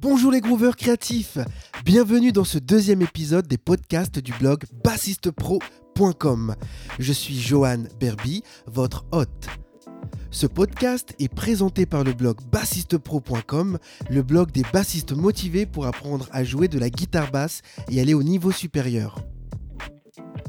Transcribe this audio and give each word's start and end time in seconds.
Bonjour 0.00 0.32
les 0.32 0.40
grooveurs 0.40 0.76
créatifs 0.76 1.36
Bienvenue 1.84 2.32
dans 2.32 2.44
ce 2.44 2.56
deuxième 2.56 3.02
épisode 3.02 3.46
des 3.46 3.58
podcasts 3.58 4.18
du 4.18 4.32
blog 4.32 4.64
bassistepro.com. 4.82 6.54
Je 6.98 7.12
suis 7.12 7.38
Johan 7.38 7.84
Berby, 8.00 8.42
votre 8.66 9.04
hôte. 9.12 9.48
Ce 10.30 10.46
podcast 10.46 11.14
est 11.18 11.28
présenté 11.28 11.84
par 11.84 12.02
le 12.02 12.14
blog 12.14 12.38
bassistepro.com, 12.50 13.78
le 14.08 14.22
blog 14.22 14.50
des 14.52 14.64
bassistes 14.72 15.12
motivés 15.12 15.66
pour 15.66 15.86
apprendre 15.86 16.28
à 16.32 16.44
jouer 16.44 16.68
de 16.68 16.78
la 16.78 16.88
guitare 16.88 17.30
basse 17.30 17.60
et 17.90 18.00
aller 18.00 18.14
au 18.14 18.22
niveau 18.22 18.52
supérieur. 18.52 19.16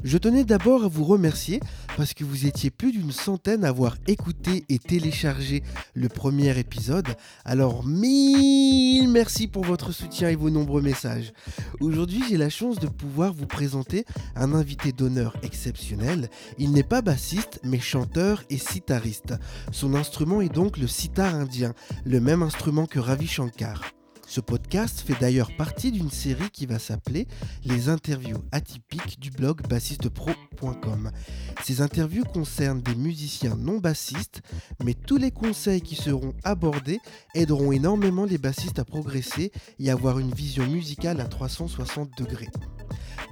Je 0.03 0.17
tenais 0.17 0.43
d'abord 0.43 0.83
à 0.83 0.87
vous 0.87 1.03
remercier 1.03 1.59
parce 1.95 2.13
que 2.13 2.23
vous 2.23 2.45
étiez 2.45 2.71
plus 2.71 2.91
d'une 2.91 3.11
centaine 3.11 3.63
à 3.63 3.69
avoir 3.69 3.95
écouté 4.07 4.65
et 4.69 4.79
téléchargé 4.79 5.63
le 5.93 6.09
premier 6.09 6.57
épisode. 6.57 7.07
Alors 7.45 7.85
mille 7.85 9.09
merci 9.09 9.47
pour 9.47 9.63
votre 9.63 9.91
soutien 9.91 10.29
et 10.29 10.35
vos 10.35 10.49
nombreux 10.49 10.81
messages. 10.81 11.33
Aujourd'hui 11.79 12.23
j'ai 12.27 12.37
la 12.37 12.49
chance 12.49 12.79
de 12.79 12.87
pouvoir 12.87 13.33
vous 13.33 13.47
présenter 13.47 14.05
un 14.35 14.53
invité 14.53 14.91
d'honneur 14.91 15.35
exceptionnel. 15.43 16.29
Il 16.57 16.71
n'est 16.71 16.83
pas 16.83 17.01
bassiste 17.01 17.59
mais 17.63 17.79
chanteur 17.79 18.43
et 18.49 18.57
sitariste. 18.57 19.35
Son 19.71 19.93
instrument 19.93 20.41
est 20.41 20.53
donc 20.53 20.77
le 20.77 20.87
sitar 20.87 21.35
indien, 21.35 21.73
le 22.05 22.19
même 22.19 22.43
instrument 22.43 22.85
que 22.85 22.99
Ravi 22.99 23.27
Shankar. 23.27 23.81
Ce 24.31 24.39
podcast 24.39 25.01
fait 25.01 25.19
d'ailleurs 25.19 25.53
partie 25.57 25.91
d'une 25.91 26.09
série 26.09 26.49
qui 26.51 26.65
va 26.65 26.79
s'appeler 26.79 27.27
Les 27.65 27.89
interviews 27.89 28.41
atypiques 28.53 29.19
du 29.19 29.29
blog 29.29 29.61
bassistepro.com. 29.67 31.11
Ces 31.65 31.81
interviews 31.81 32.23
concernent 32.23 32.81
des 32.81 32.95
musiciens 32.95 33.57
non 33.57 33.79
bassistes, 33.79 34.41
mais 34.81 34.93
tous 34.93 35.17
les 35.17 35.31
conseils 35.31 35.81
qui 35.81 35.95
seront 35.95 36.33
abordés 36.45 37.01
aideront 37.35 37.73
énormément 37.73 38.23
les 38.23 38.37
bassistes 38.37 38.79
à 38.79 38.85
progresser 38.85 39.51
et 39.79 39.91
avoir 39.91 40.17
une 40.17 40.33
vision 40.33 40.65
musicale 40.65 41.19
à 41.19 41.25
360 41.25 42.17
degrés. 42.17 42.51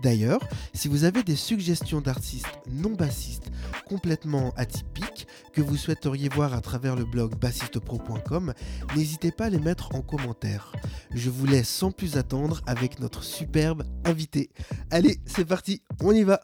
D'ailleurs, 0.03 0.41
si 0.73 0.89
vous 0.89 1.05
avez 1.05 1.23
des 1.23 1.37
suggestions 1.37 2.01
d'artistes 2.01 2.59
non 2.69 2.91
bassistes 2.91 3.51
complètement 3.87 4.53
atypiques 4.57 5.18
que 5.51 5.61
vous 5.61 5.75
souhaiteriez 5.77 6.29
voir 6.29 6.53
à 6.53 6.61
travers 6.61 6.95
le 6.95 7.05
blog 7.05 7.35
bassistepro.com, 7.35 8.53
n'hésitez 8.95 9.31
pas 9.31 9.45
à 9.45 9.49
les 9.49 9.59
mettre 9.59 9.95
en 9.95 10.01
commentaire. 10.01 10.71
Je 11.13 11.29
vous 11.29 11.45
laisse 11.45 11.69
sans 11.69 11.91
plus 11.91 12.17
attendre 12.17 12.61
avec 12.67 12.99
notre 12.99 13.23
superbe 13.23 13.83
invité. 14.05 14.49
Allez, 14.91 15.19
c'est 15.25 15.45
parti, 15.45 15.81
on 16.01 16.11
y 16.11 16.23
va. 16.23 16.41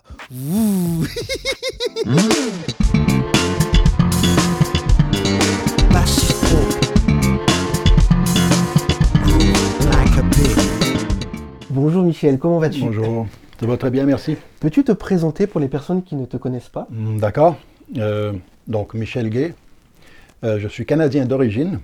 Bonjour 11.70 12.04
Michel, 12.04 12.40
comment 12.40 12.60
vas-tu? 12.60 12.80
Bonjour. 12.82 13.28
Ça 13.60 13.66
va 13.68 13.78
très 13.78 13.90
bien, 13.90 14.06
merci. 14.06 14.38
Peux-tu 14.60 14.84
te 14.84 14.92
présenter 14.92 15.48
pour 15.48 15.60
les 15.62 15.68
personnes 15.68 16.04
qui 16.04 16.16
ne 16.16 16.26
te 16.26 16.38
connaissent 16.38 16.70
pas? 16.70 16.88
Hmm, 16.90 17.18
D'accord. 17.20 17.56
Euh, 17.98 18.34
donc, 18.68 18.94
Michel 18.94 19.30
Gay. 19.30 19.54
Euh, 20.44 20.60
je 20.60 20.68
suis 20.68 20.86
canadien 20.86 21.26
d'origine 21.26 21.80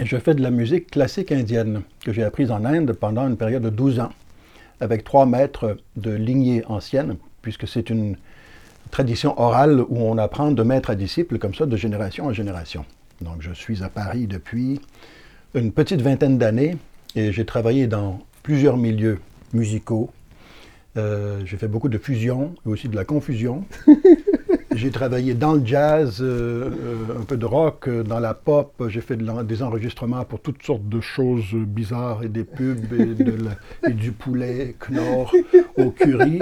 et 0.00 0.06
je 0.06 0.16
fais 0.16 0.34
de 0.34 0.42
la 0.42 0.50
musique 0.50 0.90
classique 0.90 1.30
indienne 1.30 1.82
que 2.04 2.12
j'ai 2.12 2.24
apprise 2.24 2.50
en 2.50 2.64
Inde 2.64 2.92
pendant 2.92 3.26
une 3.28 3.36
période 3.36 3.62
de 3.62 3.70
12 3.70 4.00
ans 4.00 4.12
avec 4.80 5.04
trois 5.04 5.24
maîtres 5.24 5.76
de 5.96 6.10
lignée 6.10 6.64
ancienne, 6.66 7.16
puisque 7.42 7.68
c'est 7.68 7.90
une 7.90 8.16
tradition 8.90 9.38
orale 9.40 9.80
où 9.88 9.98
on 9.98 10.18
apprend 10.18 10.50
de 10.50 10.62
maître 10.62 10.90
à 10.90 10.94
disciple 10.94 11.38
comme 11.38 11.54
ça 11.54 11.66
de 11.66 11.76
génération 11.76 12.26
en 12.26 12.32
génération. 12.32 12.84
Donc, 13.20 13.36
je 13.40 13.52
suis 13.52 13.82
à 13.84 13.88
Paris 13.88 14.26
depuis 14.26 14.80
une 15.54 15.70
petite 15.70 16.00
vingtaine 16.00 16.38
d'années 16.38 16.76
et 17.14 17.30
j'ai 17.32 17.44
travaillé 17.44 17.86
dans 17.86 18.20
plusieurs 18.42 18.76
milieux 18.76 19.20
musicaux, 19.52 20.10
euh, 20.96 21.40
j'ai 21.44 21.56
fait 21.56 21.68
beaucoup 21.68 21.88
de 21.88 21.98
fusion 21.98 22.54
et 22.66 22.68
aussi 22.68 22.88
de 22.88 22.96
la 22.96 23.04
confusion. 23.04 23.64
j'ai 24.74 24.90
travaillé 24.90 25.34
dans 25.34 25.54
le 25.54 25.64
jazz, 25.64 26.18
euh, 26.20 26.70
euh, 26.70 27.20
un 27.20 27.24
peu 27.24 27.36
de 27.36 27.46
rock, 27.46 27.88
dans 27.88 28.20
la 28.20 28.34
pop. 28.34 28.82
J'ai 28.88 29.00
fait 29.00 29.16
des 29.16 29.62
enregistrements 29.62 30.24
pour 30.24 30.40
toutes 30.40 30.62
sortes 30.62 30.88
de 30.88 31.00
choses 31.00 31.54
bizarres 31.54 32.22
et 32.22 32.28
des 32.28 32.44
pubs 32.44 32.92
et, 32.92 33.92
du 33.92 34.12
poulet 34.12 34.76
Knorr 34.78 35.34
au 35.76 35.90
curry. 35.90 36.40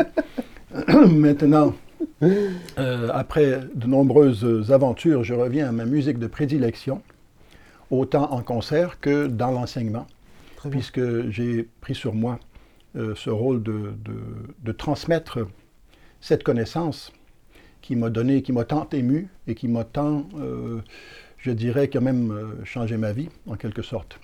Maintenant, 1.10 1.74
après 3.12 3.60
de 3.74 3.86
nombreuses 3.86 4.72
aventures, 4.72 5.24
je 5.24 5.34
reviens 5.34 5.68
à 5.68 5.72
ma 5.72 5.84
musique 5.84 6.18
de 6.18 6.26
prédilection, 6.26 7.02
autant 7.90 8.32
en 8.32 8.42
concert 8.42 9.00
que 9.00 9.26
dans 9.26 9.50
l'enseignement, 9.50 10.06
puisque 10.70 11.28
j'ai 11.30 11.68
pris 11.80 11.94
sur 11.94 12.14
moi 12.14 12.38
euh, 12.94 13.14
ce 13.14 13.30
rôle 13.30 13.62
de, 13.62 13.94
de, 14.62 14.72
transmettre 14.72 15.38
cette 16.20 16.42
connaissance 16.42 17.10
qui 17.82 17.96
m'a 17.96 18.08
donné, 18.08 18.42
qui 18.42 18.52
m'a 18.52 18.64
tant 18.64 18.88
ému 18.92 19.28
et 19.46 19.54
qui 19.54 19.68
m'a 19.68 19.84
tant, 19.84 20.26
euh, 20.38 20.80
je 21.38 21.50
dirais, 21.50 21.88
quand 21.88 22.00
même 22.00 22.30
euh, 22.30 22.64
changé 22.64 22.96
ma 22.96 23.12
vie, 23.12 23.28
en 23.46 23.56
quelque 23.56 23.82
sorte. 23.82 24.18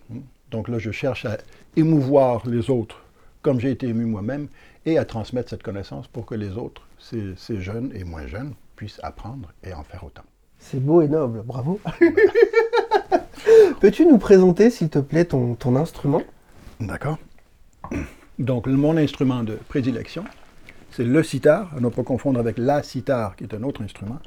Donc 0.50 0.69
là, 0.69 0.78
je 0.78 0.91
cherche 0.91 1.26
à 1.26 1.36
émouvoir 1.76 2.48
les 2.48 2.70
autres 2.70 3.02
comme 3.42 3.60
j'ai 3.60 3.70
été 3.70 3.88
ému 3.88 4.04
moi-même 4.04 4.48
et 4.86 4.98
à 4.98 5.04
transmettre 5.04 5.50
cette 5.50 5.62
connaissance 5.62 6.06
pour 6.08 6.26
que 6.26 6.34
les 6.34 6.56
autres, 6.56 6.82
ces, 6.98 7.34
ces, 7.36 7.60
jeunes 7.60 7.92
et 7.94 8.04
moins 8.04 8.26
jeunes, 8.26 8.54
puissent 8.76 9.00
apprendre 9.02 9.52
et 9.64 9.72
en 9.72 9.82
faire 9.82 10.04
autant. 10.04 10.22
C'est 10.58 10.80
beau 10.84 11.02
et 11.02 11.08
noble, 11.08 11.42
bravo. 11.42 11.80
Peux-tu 13.80 14.06
nous 14.06 14.19
présenter, 14.19 14.70
s'il 14.70 14.88
te 14.88 14.98
plaît, 14.98 15.25
ton, 15.25 15.54
ton 15.54 15.76
instrument? 15.76 16.22
D'accord. 16.80 17.19
Donc, 18.38 18.66
mon 18.66 18.96
instrument 18.96 19.42
de 19.42 19.54
prédilection, 19.69 20.25
c'est 20.91 21.04
le 21.04 21.22
sitar, 21.22 21.71
à 21.76 21.81
ne 21.81 21.88
pas 21.88 22.03
confondre 22.03 22.41
avec 22.41 22.59
la 22.59 22.82
sitar, 22.82 23.37
qui 23.37 23.44
est 23.44 23.54
un 23.54 23.62
autre 23.62 23.82
instrument. 23.82 24.19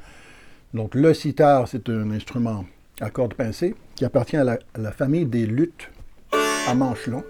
Donc, 0.74 0.94
le 0.94 1.12
sitar, 1.12 1.68
c'est 1.68 1.88
un 1.88 2.10
instrument 2.10 2.64
à 3.00 3.10
cordes 3.10 3.34
pincées 3.34 3.74
qui 3.94 4.04
appartient 4.04 4.36
à 4.36 4.44
la, 4.44 4.92
famille 4.92 5.26
des 5.26 5.46
luttes 5.46 5.90
à 6.66 6.74
manches 6.74 7.08
longs. 7.08 7.24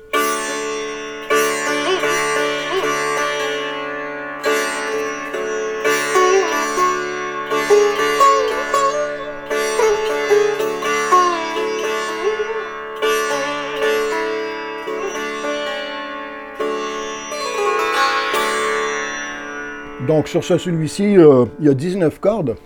Donc 20.12 20.28
sur 20.28 20.44
ce, 20.44 20.58
celui-ci, 20.58 21.16
euh, 21.16 21.46
il 21.58 21.64
y 21.64 21.68
a 21.70 21.74
19 21.74 22.20
cordes. 22.20 22.56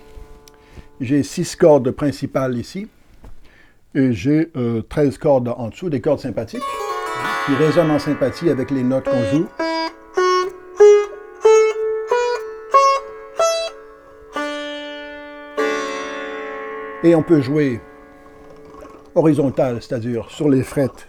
J'ai 1.00 1.22
6 1.22 1.54
cordes 1.54 1.92
principales 1.92 2.58
ici. 2.58 2.88
Et 3.94 4.12
j'ai 4.12 4.50
13 4.50 4.54
euh, 4.56 5.18
cordes 5.20 5.54
en 5.56 5.68
dessous, 5.68 5.88
des 5.88 6.00
cordes 6.00 6.18
sympathiques, 6.18 6.64
qui 7.46 7.54
résonnent 7.54 7.92
en 7.92 8.00
sympathie 8.00 8.50
avec 8.50 8.72
les 8.72 8.82
notes 8.82 9.04
qu'on 9.04 9.22
joue. 9.32 9.46
Et 17.04 17.14
on 17.14 17.22
peut 17.22 17.42
jouer 17.42 17.80
horizontal, 19.14 19.80
c'est-à-dire 19.80 20.28
sur 20.32 20.48
les 20.48 20.64
frettes, 20.64 21.06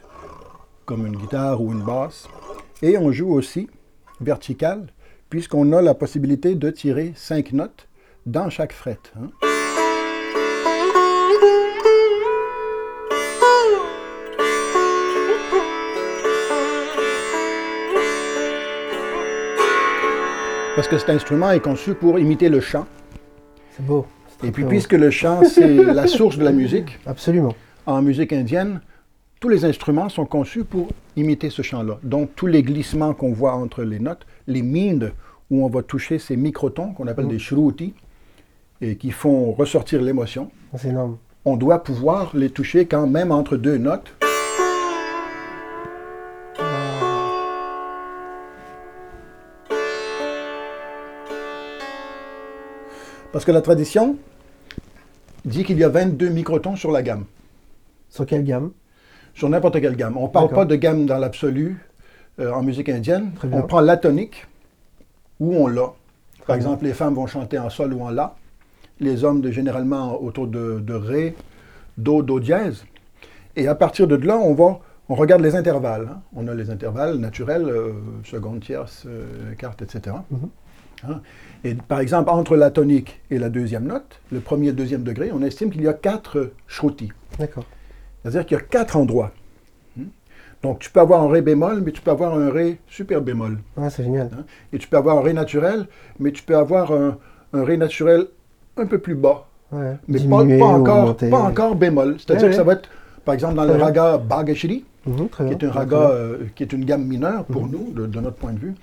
comme 0.86 1.08
une 1.08 1.18
guitare 1.18 1.60
ou 1.64 1.72
une 1.72 1.82
basse. 1.82 2.28
Et 2.84 2.96
on 2.96 3.12
joue 3.12 3.34
aussi 3.34 3.68
vertical, 4.22 4.86
puisqu'on 5.30 5.72
a 5.74 5.82
la 5.82 5.94
possibilité 5.94 6.56
de 6.56 6.70
tirer 6.70 7.14
cinq 7.16 7.54
notes 7.54 7.88
dans 8.26 8.50
chaque 8.50 8.74
fret. 8.74 9.00
Hein. 9.16 9.30
Parce 20.76 20.88
que 20.88 21.00
cet 21.00 21.10
instrument 21.10 21.50
est 21.52 21.60
conçu 21.60 21.96
pour 21.96 22.20
imiter 22.20 22.50
le 22.50 22.60
chant. 22.60 22.86
C'est 23.72 23.84
beau. 23.84 24.06
Et 24.44 24.52
puis, 24.52 24.64
puisque 24.64 24.94
le 24.94 25.10
chant, 25.10 25.44
c'est 25.44 25.74
la 25.84 26.06
source 26.18 26.38
de 26.38 26.44
la 26.44 26.52
musique. 26.52 27.00
Absolument. 27.08 27.56
En 27.88 28.04
musique 28.04 28.32
indienne, 28.32 28.82
tous 29.40 29.50
les 29.50 29.66
instruments 29.66 30.10
sont 30.10 30.26
conçus 30.26 30.64
pour 30.64 30.88
imiter 31.16 31.50
ce 31.50 31.62
chant-là. 31.62 32.00
Donc, 32.04 32.32
tous 32.36 32.48
les 32.48 32.64
glissements 32.64 33.14
qu'on 33.14 33.34
voit 33.34 33.54
entre 33.54 33.84
les 33.84 34.00
notes, 34.00 34.26
les 34.48 34.64
mindes 34.64 35.14
où 35.52 35.64
on 35.64 35.70
va 35.70 35.84
toucher 35.84 36.18
ces 36.20 36.36
microtons 36.36 36.94
qu'on 36.94 37.08
appelle 37.08 37.26
mm. 37.26 37.30
des 37.30 37.40
shruti 37.40 37.94
et 38.82 38.96
qui 38.96 39.12
font 39.12 39.52
ressortir 39.54 40.02
l'émotion. 40.02 40.50
C'est 40.76 40.90
énorme. 40.90 41.18
On 41.46 41.56
doit 41.56 41.84
pouvoir 41.84 42.36
les 42.36 42.50
toucher 42.50 42.86
quand 42.86 43.08
même 43.08 43.32
entre 43.32 43.58
deux 43.58 43.78
notes. 43.78 44.14
Parce 53.32 53.46
que 53.46 53.52
la 53.52 53.62
tradition 53.62 54.18
dit 55.46 55.64
qu'il 55.64 55.78
y 55.78 55.84
a 55.84 55.90
22 55.90 56.30
microtons 56.30 56.76
sur 56.76 56.92
la 56.92 57.04
gamme. 57.04 57.26
Sur 58.10 58.26
quelle 58.26 58.44
gamme? 58.44 58.72
Sur 59.38 59.50
n'importe 59.50 59.80
quelle 59.80 59.96
gamme. 59.96 60.18
On 60.18 60.24
ne 60.24 60.28
parle 60.30 60.50
pas 60.50 60.66
de 60.66 60.76
gamme 60.76 61.06
dans 61.06 61.20
l'absolu 61.20 61.78
euh, 62.40 62.52
en 62.52 62.64
musique 62.64 62.90
indienne. 62.90 63.34
On 63.52 63.62
prend 63.62 63.82
la 63.82 63.96
tonique 63.96 64.48
ou 65.40 65.56
on 65.56 65.68
la. 65.68 65.82
Par 65.84 65.94
bien. 66.48 66.56
exemple, 66.56 66.86
les 66.86 66.94
femmes 66.94 67.14
vont 67.14 67.28
chanter 67.28 67.60
en 67.60 67.70
sol 67.70 67.94
ou 67.94 68.02
en 68.02 68.10
la. 68.10 68.36
Les 69.00 69.24
hommes, 69.24 69.42
de, 69.42 69.52
généralement, 69.52 70.20
autour 70.20 70.48
de, 70.48 70.80
de 70.80 70.94
ré, 70.96 71.36
do, 72.00 72.24
do 72.24 72.40
dièse. 72.40 72.84
Et 73.56 73.68
à 73.68 73.76
partir 73.76 74.08
de 74.08 74.16
là, 74.16 74.38
on 74.38 74.56
va, 74.56 74.80
on 75.08 75.14
regarde 75.14 75.44
les 75.44 75.56
intervalles. 75.56 76.08
hein. 76.12 76.22
On 76.36 76.48
a 76.48 76.56
les 76.56 76.72
intervalles 76.72 77.18
naturels, 77.18 77.66
euh, 77.70 77.92
seconde, 78.24 78.62
tierce, 78.62 79.04
euh, 79.06 79.54
quarte, 79.56 79.84
etc. 79.84 80.16
Mhm. 80.32 80.50
Hein. 81.08 81.22
Et 81.64 81.76
par 81.76 82.00
exemple, 82.00 82.32
entre 82.32 82.56
la 82.56 82.72
tonique 82.72 83.22
et 83.30 83.38
la 83.38 83.50
deuxième 83.50 83.86
note, 83.86 84.20
le 84.32 84.40
premier 84.40 84.70
et 84.70 84.72
le 84.72 84.78
deuxième 84.78 85.04
degré, 85.04 85.30
on 85.32 85.44
estime 85.44 85.70
qu'il 85.70 85.84
y 85.84 85.88
a 85.88 85.94
quatre 85.94 86.50
shrutis. 86.66 87.12
D'accord. 87.38 87.66
C'est-à-dire 88.30 88.46
qu'il 88.46 88.58
y 88.58 88.60
a 88.60 88.64
quatre 88.64 88.96
endroits. 88.98 89.32
Hmm? 89.96 90.04
Donc, 90.64 90.80
tu 90.80 90.90
peux 90.92 91.00
avoir 91.00 91.24
un 91.24 91.30
ré 91.30 91.42
bémol, 91.42 91.82
mais 91.86 91.92
tu 91.92 92.02
peux 92.02 92.12
avoir 92.12 92.34
un 92.38 92.50
ré 92.50 92.80
super 92.88 93.22
bémol. 93.22 93.60
Ah, 93.78 93.90
c'est 93.90 94.04
génial. 94.04 94.30
hein? 94.38 94.44
Et 94.74 94.78
tu 94.78 94.88
peux 94.88 94.98
avoir 94.98 95.18
un 95.18 95.22
ré 95.22 95.34
naturel, 95.34 95.88
mais 96.20 96.32
tu 96.32 96.44
peux 96.44 96.58
avoir 96.58 96.92
un, 96.92 97.18
un 97.54 97.64
ré 97.64 97.78
naturel 97.78 98.28
un 98.76 98.86
peu 98.86 98.98
plus 99.00 99.16
bas. 99.16 99.48
Ouais. 99.72 99.96
Mais 100.08 100.20
pas, 100.60 100.66
encore, 100.66 101.16
pas 101.16 101.40
encore 101.40 101.76
bémol. 101.76 102.18
C'est-à-dire 102.20 102.44
Ouais, 102.46 102.50
que 102.52 102.56
ça 102.56 102.64
va 102.64 102.74
être, 102.74 102.90
par 103.26 103.34
exemple, 103.34 103.56
dans 103.56 103.66
le 103.66 103.74
raga 103.76 104.18
Bhagashri, 104.18 104.84
Mhm, 105.06 105.30
qui 105.30 105.44
est 105.54 105.64
un 105.64 105.72
raga, 105.72 106.10
euh, 106.10 106.38
qui 106.54 106.64
est 106.64 106.74
une 106.74 106.84
gamme 106.84 107.06
mineure 107.06 107.46
pour 107.46 107.64
Mhm. 107.66 107.72
nous, 107.72 107.92
de, 107.94 108.06
de 108.08 108.20
notre 108.20 108.36
point 108.36 108.52
de 108.52 108.60
vue, 108.60 108.76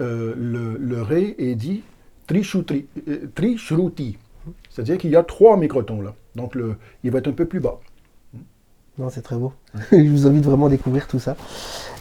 euh, 0.00 0.32
le, 0.34 0.78
le 0.78 1.02
ré 1.02 1.34
est 1.38 1.54
dit 1.56 1.82
euh, 2.30 3.26
trishruti. 3.34 4.16
C'est-à-dire 4.70 4.98
qu'il 4.98 5.10
y 5.10 5.16
a 5.16 5.22
trois 5.22 5.56
microtons 5.56 6.00
là. 6.00 6.14
Donc 6.36 6.54
le, 6.54 6.76
il 7.04 7.10
va 7.10 7.18
être 7.18 7.28
un 7.28 7.32
peu 7.32 7.44
plus 7.44 7.60
bas. 7.60 7.78
Non, 8.98 9.10
c'est 9.10 9.22
très 9.22 9.36
beau. 9.36 9.52
Je 9.92 10.08
vous 10.08 10.26
invite 10.26 10.44
vraiment 10.44 10.66
à 10.66 10.70
découvrir 10.70 11.06
tout 11.06 11.18
ça. 11.20 11.36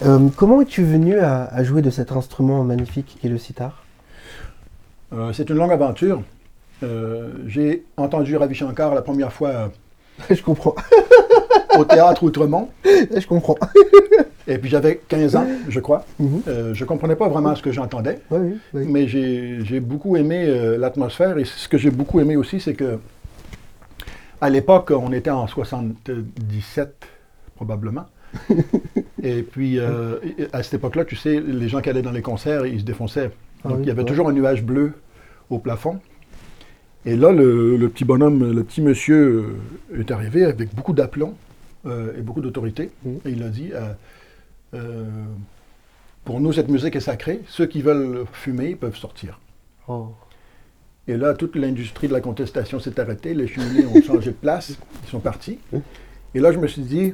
Euh, 0.06 0.30
comment 0.36 0.62
es-tu 0.62 0.84
venu 0.84 1.18
à, 1.20 1.44
à 1.46 1.64
jouer 1.64 1.82
de 1.82 1.90
cet 1.92 2.12
instrument 2.12 2.64
magnifique 2.64 3.18
qui 3.20 3.28
est 3.28 3.30
le 3.30 3.38
sitar? 3.38 3.84
Euh, 5.14 5.32
c'est 5.34 5.50
une 5.50 5.58
longue 5.58 5.72
aventure. 5.72 6.22
Euh, 6.84 7.30
J'ai 7.48 7.86
entendu 7.98 8.36
Ravi 8.36 8.56
Shankar 8.56 8.94
la 8.96 9.02
première 9.02 9.32
fois 9.32 9.72
Je 10.30 10.42
comprends. 10.42 10.76
au 11.78 11.86
théâtre 11.86 12.24
Outremont, 12.24 12.70
Je 12.86 13.28
comprends. 13.28 13.56
et 14.48 14.58
puis 14.58 14.70
j'avais 14.70 15.00
15 15.08 15.36
ans, 15.36 15.46
je 15.70 15.80
crois. 15.80 16.04
Mhm. 16.20 16.42
Je 16.74 16.84
ne 16.84 16.88
comprenais 16.88 17.16
pas 17.16 17.28
vraiment 17.30 17.56
ce 17.56 17.62
que 17.62 17.72
j'entendais, 17.72 18.20
Oui, 18.32 18.40
oui, 18.42 18.58
oui. 18.74 18.86
mais 18.90 19.08
j'ai 19.08 19.80
beaucoup 19.80 20.18
aimé 20.18 20.48
l'atmosphère, 20.80 21.38
et 21.38 21.46
ce 21.46 21.68
que 21.68 21.78
j'ai 21.78 21.92
beaucoup 21.92 22.20
aimé 22.20 22.36
aussi, 22.36 22.60
c'est 22.60 22.74
que 22.74 22.98
à 24.42 24.50
l'époque, 24.50 24.92
on 24.92 25.12
était 25.12 25.30
en 25.30 25.48
77, 25.48 27.08
probablement. 27.56 28.06
et 29.24 29.42
puis, 29.42 29.80
euh, 29.80 30.20
à 30.54 30.64
cette 30.64 30.76
époque-là, 30.76 31.06
tu 31.06 31.16
sais, 31.16 31.40
les 31.40 31.70
gens 31.70 31.82
qui 31.82 31.90
allaient 31.90 32.02
dans 32.02 32.12
les 32.12 32.22
concerts, 32.22 32.66
ils 32.66 32.82
se 32.82 32.86
défonçaient. 32.86 33.32
Ah 33.64 33.70
Donc, 33.70 33.78
oui, 33.78 33.84
il 33.84 33.88
y 33.88 33.92
avait 33.92 34.02
ouais. 34.02 34.08
toujours 34.08 34.30
un 34.30 34.34
nuage 34.34 34.64
bleu 34.64 34.94
au 35.50 35.60
plafond. 35.60 36.00
Et 37.06 37.16
là, 37.16 37.32
le, 37.32 37.78
le 37.78 37.90
petit 37.90 38.06
bonhomme, 38.06 38.52
le 38.52 38.64
petit 38.64 38.82
monsieur 38.82 39.58
euh, 39.92 40.02
est 40.02 40.12
arrivé 40.12 40.44
avec 40.44 40.76
beaucoup 40.76 40.94
d'aplomb 40.94 41.36
euh, 41.86 42.18
et 42.18 42.22
beaucoup 42.22 42.42
d'autorité. 42.42 42.92
Et 43.26 43.32
il 43.32 43.44
a 43.44 43.50
dit, 43.50 43.72
pour 46.26 46.40
nous, 46.42 46.54
cette 46.54 46.70
musique 46.70 46.96
est 46.96 47.02
sacrée. 47.02 47.42
Ceux 47.48 47.66
qui 47.66 47.82
veulent 47.82 48.26
fumer 48.34 48.76
peuvent 48.76 48.98
sortir. 48.98 49.40
Oh. 49.88 50.10
Et 51.08 51.16
là, 51.16 51.34
toute 51.34 51.56
l'industrie 51.56 52.08
de 52.08 52.14
la 52.14 52.22
contestation 52.22 52.80
s'est 52.80 53.00
arrêtée. 53.00 53.34
Les 53.34 53.48
cheminiers 53.48 53.86
ont 53.86 54.02
changé 54.02 54.32
de 54.32 54.36
place. 54.36 54.78
Ils 55.04 55.10
sont 55.10 55.20
partis. 55.20 55.60
Et 56.36 56.40
là, 56.40 56.52
je 56.52 56.60
me 56.60 56.68
suis 56.68 56.82
dit, 56.82 57.14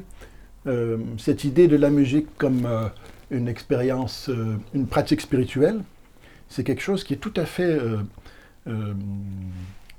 euh, 0.66 0.98
cette 1.18 1.44
idée 1.44 1.68
de 1.68 1.76
la 1.76 1.90
musique 1.90 2.26
comme 2.36 2.66
euh, 2.66 2.88
une 3.30 3.48
expérience, 3.48 4.28
euh, 4.30 4.56
une 4.74 4.86
pratique 4.86 5.20
spirituelle, 5.20 5.80
c'est 6.48 6.64
quelque 6.64 6.82
chose 6.82 7.04
qui 7.04 7.14
est 7.14 7.18
tout 7.18 7.32
à 7.36 7.46
fait, 7.46 7.78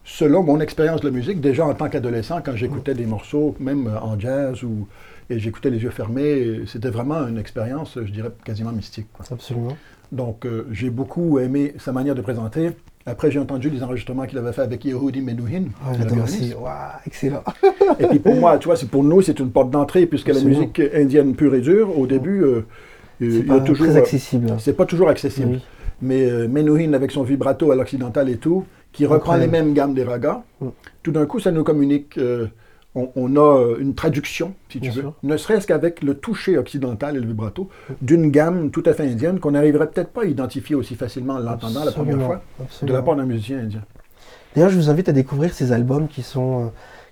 selon 0.05 0.43
mon 0.43 0.59
expérience 0.61 1.01
de 1.01 1.07
la 1.07 1.11
musique, 1.11 1.41
déjà 1.41 1.65
en 1.65 1.73
tant 1.73 1.89
qu'adolescent, 1.89 2.41
quand 2.41 2.55
j'écoutais 2.55 2.93
des 2.93 3.05
morceaux, 3.05 3.55
même 3.59 3.87
en 4.01 4.17
jazz, 4.17 4.63
ou, 4.63 4.87
et 5.29 5.39
j'écoutais 5.39 5.69
les 5.69 5.79
yeux 5.79 5.89
fermés, 5.89 6.61
c'était 6.67 6.91
vraiment 6.91 7.27
une 7.27 7.39
expérience, 7.39 7.97
je 7.97 8.11
dirais, 8.11 8.29
quasiment 8.45 8.71
mystique. 8.71 9.07
quoi. 9.11 9.25
Absolument. 9.29 9.75
Donc, 10.11 10.47
j'ai 10.71 10.91
beaucoup 10.91 11.39
aimé 11.39 11.73
sa 11.77 11.91
manière 11.91 12.15
de 12.15 12.21
présenter. 12.21 12.69
Après, 13.07 13.29
j'ai 13.29 13.37
entendu 13.39 13.69
les 13.69 13.83
enregistrements 13.83 14.25
qu'il 14.25 14.37
avait 14.39 14.51
fait 14.51 14.63
avec 14.63 14.83
Yehudi 14.83 15.21
Menuhin. 15.21 15.65
Ah, 15.85 15.93
violoniste. 15.93 16.23
aussi. 16.41 16.53
Waouh, 16.55 16.73
excellent. 17.05 17.43
Et 17.99 18.07
puis 18.07 18.19
pour 18.19 18.33
moi, 18.35 18.57
tu 18.57 18.65
vois, 18.65 18.75
c'est 18.75 18.89
pour 18.89 19.03
nous, 19.03 19.21
c'est 19.21 19.39
une 19.39 19.51
porte 19.51 19.69
d'entrée, 19.69 20.07
puisque 20.07 20.29
la 20.29 20.41
musique 20.41 20.81
indienne 20.93 21.35
pure 21.35 21.53
et 21.53 21.61
dure, 21.61 21.97
au 21.99 22.07
début, 22.07 22.41
euh, 22.43 22.61
C'est 23.19 23.25
il 23.27 23.37
y 23.39 23.43
pas 23.43 23.59
toujours. 23.59 23.85
très 23.87 23.95
euh, 23.95 23.99
accessible. 23.99 24.55
c'est 24.57 24.73
pas 24.75 24.85
toujours 24.85 25.09
accessible. 25.09 25.51
Oui. 25.53 25.61
Mais 26.01 26.25
euh, 26.29 26.47
Menuhin, 26.47 26.93
avec 26.93 27.11
son 27.11 27.21
vibrato 27.23 27.71
à 27.71 27.75
l'occidental 27.75 28.27
et 28.29 28.37
tout, 28.37 28.65
qui 28.91 29.05
reprend 29.05 29.33
Incroyable. 29.33 29.53
les 29.53 29.61
mêmes 29.61 29.73
gammes 29.73 29.93
des 29.93 30.03
ragas, 30.03 30.41
Mm. 30.61 30.67
tout 31.03 31.11
d'un 31.11 31.25
coup, 31.27 31.39
ça 31.39 31.51
nous 31.51 31.63
communique. 31.63 32.17
euh, 32.17 32.47
on, 32.95 33.09
on 33.15 33.35
a 33.35 33.59
euh, 33.59 33.77
une 33.79 33.93
traduction, 33.93 34.53
si 34.69 34.79
tu 34.79 34.83
Bien 34.89 34.91
veux, 34.91 35.01
sûr. 35.01 35.13
ne 35.23 35.37
serait-ce 35.37 35.67
qu'avec 35.67 36.01
le 36.01 36.15
toucher 36.15 36.57
occidental 36.57 37.17
et 37.17 37.19
le 37.19 37.27
vibrato, 37.27 37.69
d'une 38.01 38.31
gamme 38.31 38.71
tout 38.71 38.83
à 38.85 38.93
fait 38.93 39.03
indienne 39.03 39.39
qu'on 39.39 39.51
n'arriverait 39.51 39.89
peut-être 39.89 40.11
pas 40.11 40.23
à 40.23 40.25
identifier 40.25 40.75
aussi 40.75 40.95
facilement 40.95 41.33
en 41.35 41.39
l'entendant 41.39 41.83
la 41.83 41.91
première 41.91 42.15
Absolument, 42.15 42.25
fois, 42.27 42.87
de 42.87 42.93
la 42.93 43.01
part 43.01 43.15
d'un 43.15 43.25
musicien 43.25 43.59
indien. 43.59 43.81
D'ailleurs, 44.55 44.69
je 44.69 44.77
vous 44.77 44.89
invite 44.89 45.09
à 45.09 45.11
découvrir 45.11 45.53
ces 45.53 45.71
albums 45.73 46.07
qui 46.07 46.21
sont, 46.23 46.65
euh, 46.65 46.67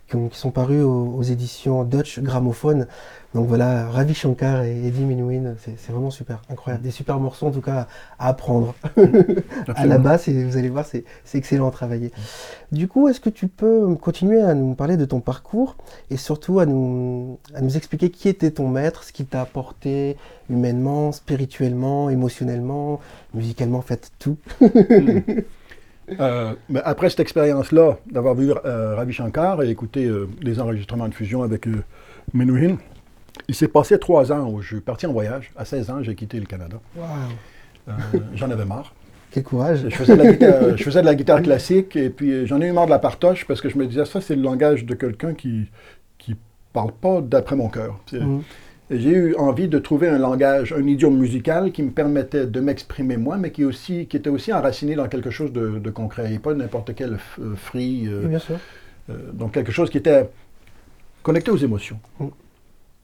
qui, 0.07 0.15
ont- 0.15 0.29
qui 0.29 0.37
sont 0.37 0.51
parus 0.51 0.83
aux, 0.83 1.15
aux 1.17 1.23
éditions 1.23 1.83
Dutch 1.83 2.19
Gramophone. 2.19 2.87
Donc 3.33 3.47
voilà, 3.47 3.89
Ravi 3.89 4.13
Shankar 4.13 4.63
et 4.63 4.85
Eddie 4.87 5.05
Menuhin, 5.05 5.55
c'est 5.57 5.91
vraiment 5.91 6.11
super, 6.11 6.41
incroyable. 6.51 6.83
Des 6.83 6.91
super 6.91 7.19
morceaux 7.19 7.47
en 7.47 7.51
tout 7.51 7.61
cas 7.61 7.87
à 8.19 8.27
apprendre 8.27 8.75
à 9.75 9.85
la 9.87 9.97
basse 9.97 10.27
et 10.27 10.43
vous 10.43 10.55
allez 10.57 10.69
voir, 10.69 10.85
c'est 10.85 11.03
excellent 11.33 11.67
à 11.67 11.71
travailler. 11.71 12.11
Du 12.71 12.87
coup, 12.87 13.07
est-ce 13.07 13.19
que 13.19 13.29
tu 13.29 13.47
peux 13.47 13.95
continuer 13.95 14.41
à 14.41 14.53
nous 14.53 14.75
parler 14.75 14.97
de 14.97 15.05
ton 15.05 15.19
parcours 15.19 15.75
et 16.11 16.17
surtout 16.17 16.59
à 16.59 16.65
nous, 16.65 17.39
à 17.55 17.61
nous 17.61 17.77
expliquer 17.77 18.09
qui 18.11 18.29
était 18.29 18.51
ton 18.51 18.67
maître, 18.67 19.03
ce 19.03 19.11
qu'il 19.13 19.25
t'a 19.25 19.41
apporté 19.41 20.17
humainement, 20.49 21.11
spirituellement, 21.11 22.09
émotionnellement, 22.09 22.99
musicalement, 23.33 23.81
faites 23.81 24.11
tout. 24.19 24.37
Euh, 26.19 26.53
mais 26.69 26.81
après 26.83 27.09
cette 27.09 27.21
expérience-là, 27.21 27.97
d'avoir 28.11 28.35
vu 28.35 28.51
euh, 28.51 28.95
Ravi 28.95 29.13
Shankar 29.13 29.61
et 29.63 29.69
écouté 29.69 30.05
euh, 30.05 30.27
les 30.41 30.59
enregistrements 30.59 31.07
de 31.07 31.13
fusion 31.13 31.43
avec 31.43 31.67
euh, 31.67 31.83
Menuhin, 32.33 32.77
il 33.47 33.55
s'est 33.55 33.67
passé 33.67 33.97
trois 33.97 34.31
ans 34.31 34.49
où 34.49 34.61
je 34.61 34.75
suis 34.75 34.81
parti 34.81 35.05
en 35.05 35.13
voyage. 35.13 35.51
À 35.55 35.65
16 35.65 35.89
ans, 35.89 36.03
j'ai 36.03 36.15
quitté 36.15 36.39
le 36.39 36.45
Canada. 36.45 36.77
Euh, 37.87 37.91
j'en 38.35 38.49
avais 38.51 38.65
marre. 38.65 38.93
quel 39.31 39.43
courage. 39.43 39.85
Je 39.89 39.95
faisais, 39.95 40.15
de 40.15 40.23
la 40.23 40.31
guitare, 40.31 40.77
je 40.77 40.83
faisais 40.83 41.01
de 41.01 41.05
la 41.05 41.15
guitare 41.15 41.41
classique 41.41 41.95
et 41.95 42.09
puis 42.09 42.45
j'en 42.47 42.61
ai 42.61 42.67
eu 42.67 42.71
marre 42.71 42.85
de 42.85 42.91
la 42.91 42.99
partoche 42.99 43.45
parce 43.45 43.61
que 43.61 43.69
je 43.69 43.77
me 43.77 43.87
disais, 43.87 44.05
ça, 44.05 44.21
c'est 44.21 44.35
le 44.35 44.41
langage 44.41 44.85
de 44.85 44.93
quelqu'un 44.95 45.33
qui 45.33 45.69
qui 46.17 46.35
parle 46.71 46.91
pas 46.91 47.21
d'après 47.21 47.55
mon 47.55 47.69
cœur. 47.69 47.99
Mhm. 48.11 48.43
J'ai 48.89 49.09
eu 49.11 49.35
envie 49.35 49.67
de 49.67 49.79
trouver 49.79 50.09
un 50.09 50.17
langage, 50.19 50.73
un 50.73 50.85
idiome 50.85 51.17
musical 51.17 51.71
qui 51.71 51.81
me 51.83 51.91
permettait 51.91 52.45
de 52.45 52.59
m'exprimer 52.59 53.17
moi, 53.17 53.37
mais 53.37 53.51
qui, 53.51 53.63
aussi, 53.65 54.07
qui 54.07 54.17
était 54.17 54.29
aussi 54.29 54.51
enraciné 54.53 54.95
dans 54.95 55.07
quelque 55.07 55.29
chose 55.31 55.51
de, 55.53 55.79
de 55.79 55.89
concret 55.89 56.33
et 56.33 56.39
pas 56.39 56.53
n'importe 56.53 56.93
quel 56.93 57.17
euh, 57.39 57.55
free. 57.55 58.07
euh, 58.07 58.27
bien 58.27 58.39
sûr. 58.39 58.59
euh, 59.09 59.31
donc 59.31 59.53
quelque 59.53 59.71
chose 59.71 59.89
qui 59.89 59.97
était 59.97 60.29
connecté 61.23 61.49
aux 61.49 61.57
émotions. 61.57 61.99
Mm. 62.19 62.27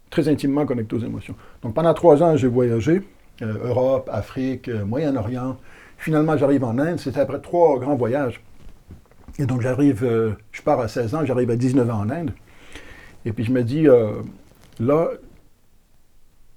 Très 0.10 0.28
intimement 0.28 0.66
connecté 0.66 0.96
aux 0.96 1.00
émotions. 1.00 1.36
Donc 1.64 1.74
pendant 1.74 1.94
trois 1.94 2.22
ans, 2.22 2.36
j'ai 2.36 2.48
voyagé, 2.50 3.02
euh, 3.42 3.54
Europe, 3.64 4.10
Afrique, 4.12 4.68
euh, 4.68 4.84
Moyen-Orient. 4.86 5.58
Finalement, 5.98 6.38
j'arrive 6.38 6.66
en 6.66 6.78
Inde. 6.78 7.00
C'était 7.00 7.22
après 7.22 7.40
trois 7.40 7.80
grands 7.80 7.96
voyages. 7.96 8.42
Et 9.40 9.46
donc 9.46 9.62
j'arrive, 9.62 10.06
je 10.52 10.62
pars 10.62 10.80
à 10.82 10.88
16 10.90 11.16
ans, 11.16 11.26
j'arrive 11.26 11.50
à 11.52 11.56
19 11.56 11.90
ans 11.90 12.00
en 12.02 12.10
Inde. 12.10 12.32
Et 13.26 13.32
puis 13.32 13.46
je 13.46 13.52
me 13.52 13.64
dis, 13.64 13.88
là, 14.80 15.08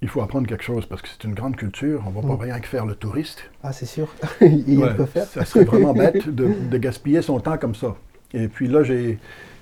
il 0.03 0.09
faut 0.09 0.21
apprendre 0.21 0.45
quelque 0.47 0.63
chose 0.63 0.85
parce 0.85 1.01
que 1.01 1.07
c'est 1.09 1.23
une 1.27 1.33
grande 1.33 1.55
culture. 1.55 2.03
On 2.05 2.09
ne 2.11 2.15
va 2.15 2.21
Mm. 2.21 2.37
pas 2.37 2.43
rien 2.43 2.59
que 2.59 2.67
faire 2.67 2.85
le 2.85 2.93
touriste. 2.93 3.39
Ah, 3.63 3.71
c'est 3.73 3.85
sûr. 3.87 4.13
Il 4.41 4.73
y 4.73 4.83
a 4.83 4.85
Ouais, 4.85 4.91
de 4.91 4.97
quoi 4.97 5.05
faire. 5.07 5.25
Ça 5.25 5.45
serait 5.45 5.63
vraiment 5.63 5.93
bête 5.93 6.27
de, 6.39 6.49
de 6.69 6.77
gaspiller 6.77 7.21
son 7.21 7.39
temps 7.39 7.57
comme 7.57 7.73
ça. 7.73 7.95
Et 8.33 8.47
puis 8.49 8.67
là, 8.67 8.83
j'ai 8.83 9.17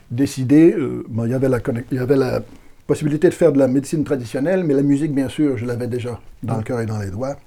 décidé, 0.10 0.74
euh, 0.74 1.06
bon, 1.08 1.26
il, 1.26 1.32
y 1.32 1.34
avait 1.34 1.48
la, 1.48 1.60
conne- 1.60 1.84
il 1.92 1.98
y 1.98 2.00
avait 2.02 2.16
la 2.18 2.42
possibilité 2.88 3.30
de 3.30 3.34
faire 3.34 3.52
de 3.54 3.60
la 3.60 3.68
médecine 3.68 4.04
traditionnelle, 4.04 4.64
mais 4.66 4.74
la 4.74 4.82
musique, 4.82 5.14
bien 5.14 5.30
sûr, 5.30 5.58
je 5.58 5.66
l'avais 5.66 5.88
déjà 5.88 6.20
dans 6.44 6.58
le 6.58 6.64
cœur 6.64 6.82
et 6.82 6.86
dans 6.86 7.00
les 7.00 7.12
doigts. 7.12 7.38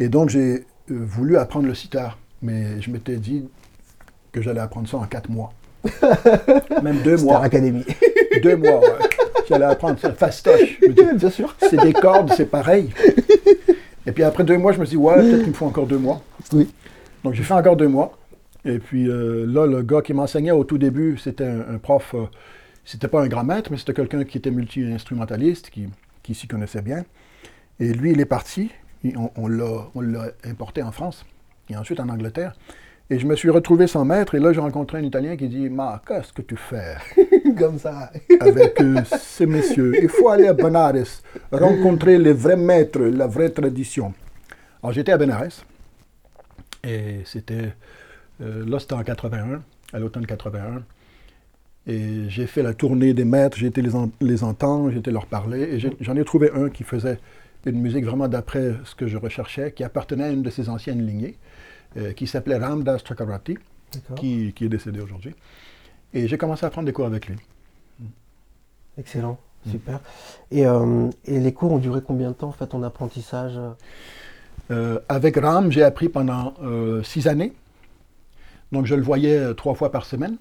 Et 0.00 0.08
donc, 0.08 0.30
j'ai 0.30 0.54
euh, 0.54 0.62
voulu 0.88 1.36
apprendre 1.36 1.66
le 1.66 1.74
sitar, 1.74 2.18
mais 2.42 2.80
je 2.80 2.90
m'étais 2.90 3.16
dit 3.16 3.44
que 4.32 4.40
j'allais 4.42 4.60
apprendre 4.60 4.88
ça 4.88 4.96
en 4.96 5.04
quatre 5.04 5.30
mois. 5.30 5.52
Même 6.82 6.98
deux 7.02 7.16
Star 7.18 7.26
mois. 7.38 7.42
Academy. 7.44 7.84
Deux 8.42 8.56
mois, 8.56 8.80
ouais. 8.80 8.88
J'allais 9.48 9.64
apprendre 9.64 9.98
ça 9.98 10.12
fastoche. 10.12 10.78
Je 10.82 10.88
me 10.88 10.92
dis, 10.92 11.18
bien 11.18 11.30
sûr. 11.30 11.54
c'est 11.60 11.80
des 11.80 11.92
cordes, 11.92 12.32
c'est 12.36 12.46
pareil. 12.46 12.90
Et 14.06 14.12
puis 14.12 14.22
après 14.22 14.44
deux 14.44 14.56
mois, 14.56 14.72
je 14.72 14.78
me 14.80 14.84
suis 14.84 14.96
dit, 14.96 15.02
ouais, 15.02 15.16
peut-être 15.16 15.40
qu'il 15.40 15.48
me 15.48 15.54
faut 15.54 15.66
encore 15.66 15.86
deux 15.86 15.98
mois. 15.98 16.22
Oui. 16.52 16.68
Donc 17.24 17.34
j'ai 17.34 17.42
fait 17.42 17.54
encore 17.54 17.76
deux 17.76 17.88
mois. 17.88 18.16
Et 18.64 18.78
puis 18.78 19.08
euh, 19.08 19.44
là, 19.46 19.66
le 19.66 19.82
gars 19.82 20.02
qui 20.02 20.12
m'enseignait 20.12 20.50
au 20.50 20.64
tout 20.64 20.78
début, 20.78 21.18
c'était 21.18 21.46
un, 21.46 21.74
un 21.74 21.78
prof, 21.78 22.14
euh, 22.14 22.24
c'était 22.84 23.08
pas 23.08 23.20
un 23.20 23.28
grand 23.28 23.44
maître, 23.44 23.70
mais 23.70 23.76
c'était 23.78 23.94
quelqu'un 23.94 24.24
qui 24.24 24.38
était 24.38 24.50
multi-instrumentaliste, 24.50 25.70
qui, 25.70 25.88
qui 26.22 26.34
s'y 26.34 26.46
connaissait 26.46 26.82
bien. 26.82 27.04
Et 27.78 27.92
lui, 27.92 28.12
il 28.12 28.20
est 28.20 28.26
parti. 28.26 28.70
On, 29.16 29.30
on 29.36 30.00
l'a 30.00 30.30
importé 30.44 30.82
en 30.82 30.90
France 30.90 31.24
et 31.70 31.76
ensuite 31.76 32.00
en 32.00 32.08
Angleterre. 32.08 32.54
Et 33.08 33.20
je 33.20 33.26
me 33.26 33.36
suis 33.36 33.50
retrouvé 33.50 33.86
sans 33.86 34.04
maître, 34.04 34.34
et 34.34 34.40
là, 34.40 34.52
j'ai 34.52 34.60
rencontré 34.60 34.98
un 34.98 35.02
Italien 35.04 35.36
qui 35.36 35.46
dit 35.48 35.68
Ma, 35.68 36.02
qu'est-ce 36.06 36.32
que 36.32 36.42
tu 36.42 36.56
fais? 36.56 36.96
Comme 37.58 37.78
ça. 37.78 38.10
avec 38.40 38.80
euh, 38.80 39.00
ces 39.04 39.46
messieurs. 39.46 39.92
Il 40.02 40.08
faut 40.08 40.28
aller 40.28 40.48
à 40.48 40.52
Benares, 40.52 41.22
rencontrer 41.52 42.18
les 42.18 42.32
vrais 42.32 42.56
maîtres, 42.56 43.00
la 43.00 43.28
vraie 43.28 43.50
tradition. 43.50 44.12
Alors, 44.82 44.92
j'étais 44.92 45.12
à 45.12 45.18
Benares, 45.18 45.64
et 46.82 47.20
c'était. 47.24 47.72
Euh, 48.40 48.64
là, 48.66 48.80
c'était 48.80 48.94
en 48.94 49.04
81, 49.04 49.62
à 49.92 49.98
l'automne 50.00 50.26
81. 50.26 50.82
Et 51.86 52.28
j'ai 52.28 52.48
fait 52.48 52.64
la 52.64 52.74
tournée 52.74 53.14
des 53.14 53.24
maîtres, 53.24 53.56
j'ai 53.56 53.68
été 53.68 53.82
les, 53.82 53.92
les 54.20 54.42
entendre, 54.42 54.90
j'ai 54.90 54.98
été 54.98 55.12
leur 55.12 55.26
parler, 55.26 55.62
et 55.62 55.78
j'en 56.00 56.16
ai, 56.16 56.24
trouvé 56.24 56.50
un 56.52 56.68
qui 56.70 56.82
faisait 56.82 57.20
une 57.64 57.80
musique 57.80 58.04
vraiment 58.04 58.26
d'après 58.26 58.74
ce 58.84 58.96
que 58.96 59.06
je 59.06 59.16
recherchais, 59.16 59.70
qui 59.70 59.84
appartenait 59.84 60.24
à 60.24 60.30
une 60.30 60.42
de 60.42 60.50
ces 60.50 60.68
anciennes 60.68 61.06
lignées. 61.06 61.36
Euh, 61.96 62.12
qui 62.12 62.26
s'appelait 62.26 62.58
Ramdas 62.58 62.98
Chakravarti, 62.98 63.56
qui, 64.16 64.52
qui, 64.54 64.64
est 64.64 64.68
décédé 64.68 65.00
aujourd'hui. 65.00 65.34
Et 66.12 66.28
j'ai 66.28 66.36
commencé 66.36 66.66
à 66.66 66.70
prendre 66.70 66.84
des 66.84 66.92
cours 66.92 67.06
avec 67.06 67.26
lui. 67.26 67.36
Excellent, 68.98 69.38
mm. 69.64 69.70
super. 69.70 70.00
Et, 70.50 70.66
euh, 70.66 71.08
et, 71.24 71.40
les 71.40 71.52
cours 71.54 71.72
ont 71.72 71.78
duré 71.78 72.00
combien 72.06 72.30
de 72.30 72.34
temps, 72.34 72.48
en 72.48 72.52
fait, 72.52 72.66
ton 72.66 72.82
apprentissage? 72.82 73.58
Euh, 74.70 74.98
Avec 75.08 75.36
Ram, 75.36 75.72
j'ai 75.72 75.82
appris 75.82 76.10
pendant 76.10 76.54
six 77.02 77.28
années. 77.28 77.54
Donc, 78.72 78.84
je 78.84 78.94
le 78.94 79.02
voyais 79.02 79.54
trois 79.54 79.74
fois 79.74 79.90
par 79.90 80.04
semaine. 80.04 80.36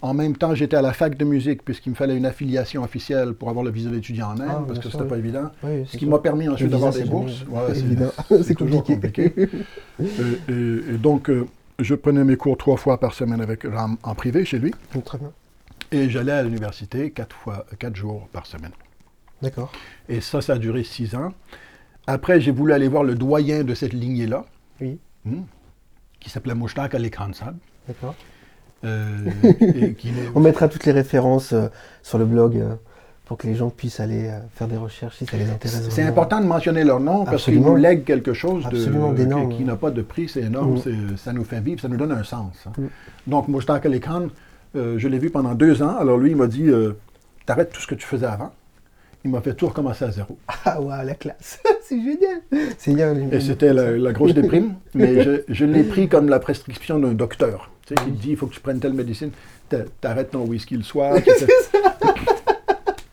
En 0.00 0.14
même 0.14 0.36
temps, 0.36 0.54
j'étais 0.54 0.76
à 0.76 0.82
la 0.82 0.92
fac 0.92 1.16
de 1.16 1.24
musique 1.24 1.64
puisqu'il 1.64 1.90
me 1.90 1.94
fallait 1.96 2.16
une 2.16 2.26
affiliation 2.26 2.84
officielle 2.84 3.34
pour 3.34 3.50
avoir 3.50 3.64
le 3.64 3.70
visa 3.72 3.90
d'étudiant 3.90 4.28
en 4.28 4.40
Inde, 4.40 4.48
ah, 4.48 4.64
parce 4.66 4.78
que 4.78 4.84
c'était 4.84 4.98
n'était 4.98 5.08
pas 5.08 5.18
évident. 5.18 5.50
ce 5.62 5.96
qui 5.96 6.06
m'a 6.06 6.20
permis 6.20 6.48
ensuite 6.48 6.70
d'avoir 6.70 6.92
des 6.92 7.04
bourses. 7.04 7.44
c'est 8.42 8.54
compliqué. 8.58 9.32
et, 10.48 10.98
donc, 10.98 11.28
euh, 11.30 11.46
je 11.80 11.94
prenais 11.96 12.22
mes 12.22 12.36
cours 12.36 12.56
trois 12.56 12.76
fois 12.76 13.00
par 13.00 13.12
semaine 13.12 13.40
avec 13.40 13.64
Ram 13.64 13.96
en 14.04 14.14
privé 14.14 14.44
chez 14.44 14.60
lui. 14.60 14.72
Très 15.04 15.18
bien. 15.18 15.32
Et 15.90 16.08
j'allais 16.10 16.32
à 16.32 16.42
l'université 16.42 17.10
quatre, 17.10 17.34
fois, 17.34 17.66
quatre 17.78 17.96
jours 17.96 18.28
par 18.32 18.46
semaine. 18.46 18.72
D'accord. 19.42 19.72
Et 20.08 20.20
ça, 20.20 20.40
ça 20.40 20.54
a 20.54 20.58
duré 20.58 20.84
six 20.84 21.14
ans. 21.14 21.32
Après, 22.06 22.40
j'ai 22.40 22.52
voulu 22.52 22.72
aller 22.72 22.88
voir 22.88 23.04
le 23.04 23.14
doyen 23.14 23.64
de 23.64 23.74
cette 23.74 23.92
lignée-là. 23.92 24.44
Oui. 24.80 24.98
Hmm, 25.24 25.42
qui 26.20 26.30
s'appelait 26.30 26.54
Mouchtak 26.54 26.94
Ali 26.94 27.10
Khansab. 27.10 27.56
D'accord. 27.86 28.14
Euh, 28.84 29.30
On 30.34 30.40
mettra 30.40 30.68
toutes 30.68 30.84
les 30.84 30.92
références 30.92 31.52
euh, 31.52 31.68
sur 32.02 32.18
le 32.18 32.24
blog 32.24 32.56
euh, 32.56 32.74
pour 33.24 33.36
que 33.36 33.46
les 33.46 33.54
gens 33.54 33.70
puissent 33.70 34.00
aller 34.00 34.30
faire 34.54 34.68
des 34.68 34.76
recherches 34.76 35.16
si 35.16 35.26
ça 35.26 35.36
les 35.36 35.50
intéresse. 35.50 35.88
C'est 35.90 36.02
important 36.02 36.40
de 36.40 36.46
mentionner 36.46 36.84
leur 36.84 37.00
nom 37.00 37.24
parce 37.24 37.44
qu'ils 37.44 37.60
nous 37.60 37.76
lèguent 37.76 38.04
quelque 38.04 38.32
chose 38.32 38.64
de, 38.70 39.54
qui, 39.54 39.64
n'a 39.64 39.76
pas 39.76 39.90
de 39.90 40.00
prix, 40.00 40.28
c'est 40.28 40.42
énorme, 40.42 40.76
mm. 40.76 41.16
ça 41.16 41.32
nous 41.32 41.44
fait 41.44 41.60
vivre, 41.60 41.80
ça 41.80 41.88
nous 41.88 41.98
donne 41.98 42.12
un 42.12 42.24
sens. 42.24 42.54
Hein. 42.66 42.72
Mm. 42.78 42.86
Donc, 43.26 43.48
Moustaq 43.48 43.84
Ali 43.84 44.00
Khan, 44.00 44.28
je 44.74 45.08
l'ai 45.08 45.18
vu 45.18 45.28
pendant 45.28 45.54
deux 45.54 45.82
ans. 45.82 45.96
Alors 45.98 46.16
lui, 46.16 46.30
il 46.30 46.36
m'a 46.36 46.46
dit 46.46 46.70
T'arrêtes 47.44 47.72
tout 47.72 47.80
ce 47.80 47.86
que 47.86 47.94
tu 47.94 48.06
faisais 48.06 48.26
avant. 48.26 48.52
Il 49.24 49.30
m'a 49.30 49.40
fait 49.40 49.54
tout 49.54 49.66
recommencer 49.66 50.04
à 50.04 50.10
zéro. 50.10 50.38
Ah 50.64 50.80
ouais, 50.80 51.04
la 51.04 51.14
classe 51.14 51.60
C'est 51.82 52.00
génial 52.00 52.40
C'est 52.78 52.92
Et 53.34 53.40
c'était 53.40 53.72
la, 53.74 54.12
grosse 54.12 54.34
déprime, 54.34 54.74
mais 54.94 55.22
je, 55.22 55.30
je 55.48 55.64
l'ai 55.64 55.82
pris 55.82 56.08
comme 56.08 56.28
la 56.28 56.38
prescription 56.38 56.98
d'un 56.98 57.12
docteur. 57.12 57.70
Tu 57.88 57.94
sais, 57.94 58.04
qui 58.04 58.12
te 58.12 58.20
dit, 58.20 58.30
il 58.32 58.36
faut 58.36 58.46
que 58.46 58.52
tu 58.52 58.60
prennes 58.60 58.80
telle 58.80 58.92
médecine, 58.92 59.30
t'arrêtes 60.02 60.32
ton 60.32 60.44
whisky 60.44 60.76
le 60.76 60.82
soir. 60.82 61.16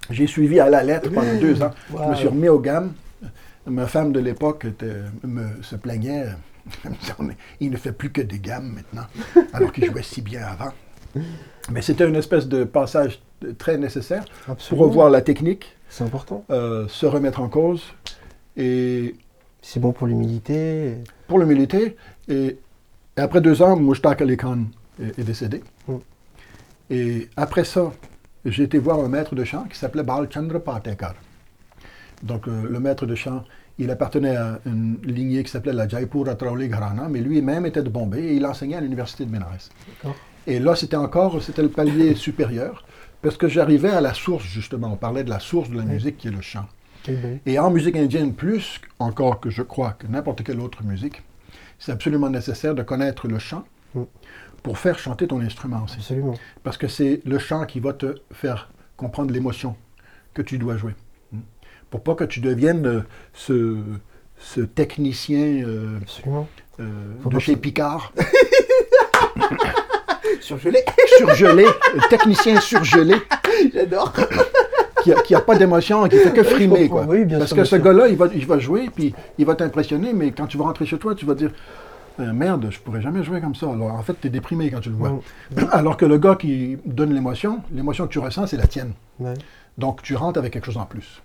J'ai 0.10 0.28
suivi 0.28 0.60
à 0.60 0.70
la 0.70 0.84
lettre 0.84 1.10
pendant 1.12 1.34
deux 1.40 1.64
ans. 1.64 1.72
Je 1.90 2.10
me 2.10 2.16
suis 2.16 2.28
remis 2.28 2.50
aux 2.50 2.60
gammes. 2.60 2.94
Ma 3.66 3.88
femme 3.88 4.12
de 4.12 4.20
l'époque 4.20 4.68
se 5.62 5.76
plaignait. 5.78 6.26
il 7.62 7.72
ne 7.72 7.78
fait 7.78 7.94
plus 7.94 8.12
que 8.12 8.22
des 8.22 8.40
gammes 8.40 8.76
maintenant, 8.76 9.08
alors 9.54 9.72
qu'il 9.72 9.86
jouait 9.86 10.04
si 10.04 10.22
bien 10.22 10.42
avant. 10.42 10.74
Mais 11.72 11.82
c'était 11.82 12.08
une 12.08 12.18
espèce 12.18 12.48
de 12.48 12.66
passage 12.66 13.22
très 13.58 13.78
nécessaire 13.78 14.26
pour 14.70 14.80
revoir 14.80 15.10
la 15.10 15.22
technique. 15.22 15.78
C'est 15.88 16.04
important. 16.04 16.44
Euh, 16.50 16.88
se 16.90 17.06
remettre 17.06 17.40
en 17.40 17.48
cause. 17.48 17.94
Et 18.58 19.16
c'est 19.62 19.80
bon 19.80 19.94
pour 19.94 20.08
l'humilité. 20.08 20.96
Pour 21.28 21.40
l'humilité. 21.40 21.96
Et 22.28 22.58
et 23.18 23.22
après 23.22 23.42
deux 23.42 23.62
ans, 23.62 23.76
Mushtaq 23.76 24.22
Ali 24.22 24.38
Khan 24.38 24.66
est, 25.02 25.24
décédé. 25.24 25.64
Mm. 25.88 25.96
Et 26.90 27.30
après 27.36 27.64
ça, 27.64 27.92
j'ai 28.46 28.64
été 28.64 28.78
voir 28.78 29.00
un 29.00 29.08
maître 29.08 29.36
de 29.36 29.44
chant 29.44 29.64
qui 29.64 29.78
s'appelait 29.78 30.04
Bal 30.04 30.28
Chandra 30.32 30.60
Patekar. 30.60 31.16
Donc 32.24 32.48
euh, 32.48 32.64
le 32.70 32.80
maître 32.80 33.06
de 33.06 33.16
chant, 33.16 33.44
il 33.78 33.92
appartenait 33.92 34.36
à 34.36 34.60
une 34.66 34.98
lignée 35.04 35.44
qui 35.44 35.52
s'appelait 35.52 35.74
la 35.74 35.88
Jaipur 35.88 36.30
Atrauli 36.30 36.70
Gharana, 36.70 37.08
mais 37.10 37.20
lui-même 37.20 37.66
était 37.66 37.84
de 37.84 37.90
Bombay 37.90 38.22
et 38.22 38.36
il 38.36 38.46
enseignait 38.46 38.78
à 38.78 38.82
l'université 38.82 39.26
de 39.26 39.32
Benares. 39.32 39.70
Et 40.48 40.60
là, 40.60 40.76
c'était 40.76 40.96
encore, 40.96 41.42
c'était 41.42 41.62
le 41.62 41.70
palier 41.70 42.16
supérieur, 42.16 42.86
parce 43.22 43.38
que 43.38 43.48
j'arrivais 43.48 43.90
à 43.90 44.02
la 44.02 44.14
source, 44.14 44.46
justement. 44.46 44.94
On 44.94 44.96
parlait 44.96 45.24
de 45.24 45.30
la 45.30 45.40
source 45.40 45.70
de 45.70 45.78
la 45.78 45.84
musique 45.84 46.18
qui 46.18 46.28
est 46.28 46.32
le 46.32 46.42
chant. 46.42 46.66
Ben. 47.08 47.40
Et 47.46 47.60
en 47.60 47.70
musique 47.70 47.96
indienne, 47.96 48.34
plus 48.34 48.80
encore 49.00 49.40
que 49.40 49.50
je 49.50 49.62
crois 49.62 49.96
que 49.98 50.08
n'importe 50.08 50.44
quelle 50.44 50.60
autre 50.60 50.84
musique, 50.84 51.24
c'est 51.80 51.92
absolument 51.92 52.30
nécessaire 52.30 52.76
de 52.76 52.84
connaître 52.84 53.28
le 53.28 53.40
chant 53.40 53.66
mm. 53.94 54.04
pour 54.64 54.78
faire 54.78 55.00
chanter 55.00 55.28
ton 55.28 55.42
instrument 55.42 55.84
aussi. 55.84 55.98
Absolument. 55.98 56.36
Parce 56.64 56.78
que 56.78 56.88
c'est 56.88 57.22
le 57.26 57.38
chant 57.40 57.66
qui 57.66 57.80
va 57.80 57.94
te 57.94 58.16
faire 58.32 58.70
comprendre 58.98 59.32
l'émotion 59.32 59.76
que 60.34 60.42
tu 60.42 60.58
dois 60.58 60.78
jouer. 60.78 60.96
Mm. 61.32 61.40
Pour 61.90 62.04
pas 62.04 62.16
que 62.16 62.24
tu 62.24 62.40
deviennes 62.40 62.86
euh, 62.86 63.02
ce, 63.34 63.78
ce 64.38 64.62
technicien 64.62 65.64
euh, 65.66 66.00
euh, 66.80 67.14
de 67.26 67.40
chez 67.40 67.56
Picard. 67.56 68.14
surgelé. 70.42 70.84
surgelé. 71.18 71.66
technicien 72.10 72.60
surgelé. 72.60 73.16
J'adore 73.74 74.14
qui 75.14 75.34
n'a 75.34 75.40
a 75.40 75.42
pas 75.42 75.56
d'émotion, 75.56 76.08
qui 76.08 76.18
fait 76.18 76.32
que 76.32 76.44
frimer. 76.44 76.90
Quoi. 76.90 77.08
Parce 77.38 77.54
que 77.54 77.64
ce 77.64 77.76
gars-là, 77.76 78.08
il 78.08 78.18
va, 78.18 78.28
il 78.34 78.46
va 78.46 78.60
jouer, 78.60 78.90
puis 78.94 79.14
il 79.38 79.46
va 79.46 79.56
t'impressionner, 79.56 80.14
mais 80.14 80.32
quand 80.32 80.48
tu 80.48 80.58
vas 80.58 80.66
rentrer 80.66 80.86
chez 80.86 80.98
toi, 80.98 81.16
tu 81.16 81.26
vas 81.26 81.36
dire 81.36 81.52
euh, 82.20 82.32
Merde, 82.32 82.68
je 82.70 82.80
pourrais 82.80 83.02
jamais 83.02 83.24
jouer 83.24 83.42
comme 83.42 83.56
ça. 83.56 83.68
Alors 83.68 83.94
en 83.94 84.02
fait, 84.02 84.16
tu 84.20 84.28
es 84.28 84.30
déprimé 84.30 84.70
quand 84.72 84.80
tu 84.80 84.90
le 84.90 84.96
vois. 84.96 85.20
Alors 85.72 85.98
que 85.98 86.06
le 86.06 86.18
gars 86.18 86.36
qui 86.36 86.78
donne 86.86 87.14
l'émotion, 87.14 87.62
l'émotion 87.74 88.08
que 88.08 88.14
tu 88.14 88.20
ressens, 88.20 88.48
c'est 88.48 88.58
la 88.58 88.68
tienne. 88.68 88.94
Donc 89.78 90.02
tu 90.02 90.16
rentres 90.16 90.40
avec 90.40 90.54
quelque 90.54 90.66
chose 90.66 90.78
en 90.78 90.86
plus. 90.86 91.22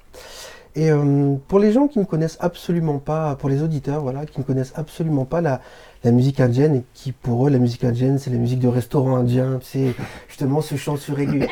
Et 0.76 0.90
euh, 0.90 1.34
pour 1.48 1.58
les 1.58 1.72
gens 1.72 1.88
qui 1.88 1.98
ne 1.98 2.04
connaissent 2.04 2.38
absolument 2.40 2.98
pas, 2.98 3.34
pour 3.34 3.48
les 3.48 3.62
auditeurs, 3.62 4.02
voilà, 4.02 4.24
qui 4.24 4.38
ne 4.38 4.44
connaissent 4.44 4.72
absolument 4.76 5.24
pas 5.24 5.40
la, 5.40 5.60
la 6.04 6.12
musique 6.12 6.38
indienne 6.38 6.76
et 6.76 6.84
qui 6.94 7.10
pour 7.12 7.46
eux 7.46 7.50
la 7.50 7.58
musique 7.58 7.82
indienne 7.82 8.18
c'est 8.18 8.30
la 8.30 8.38
musique 8.38 8.60
de 8.60 8.68
restaurant 8.68 9.16
indien, 9.16 9.58
c'est 9.62 9.94
justement 10.28 10.60
ce 10.60 10.76
chant 10.76 10.96
sur 10.96 11.18
aigu. 11.18 11.44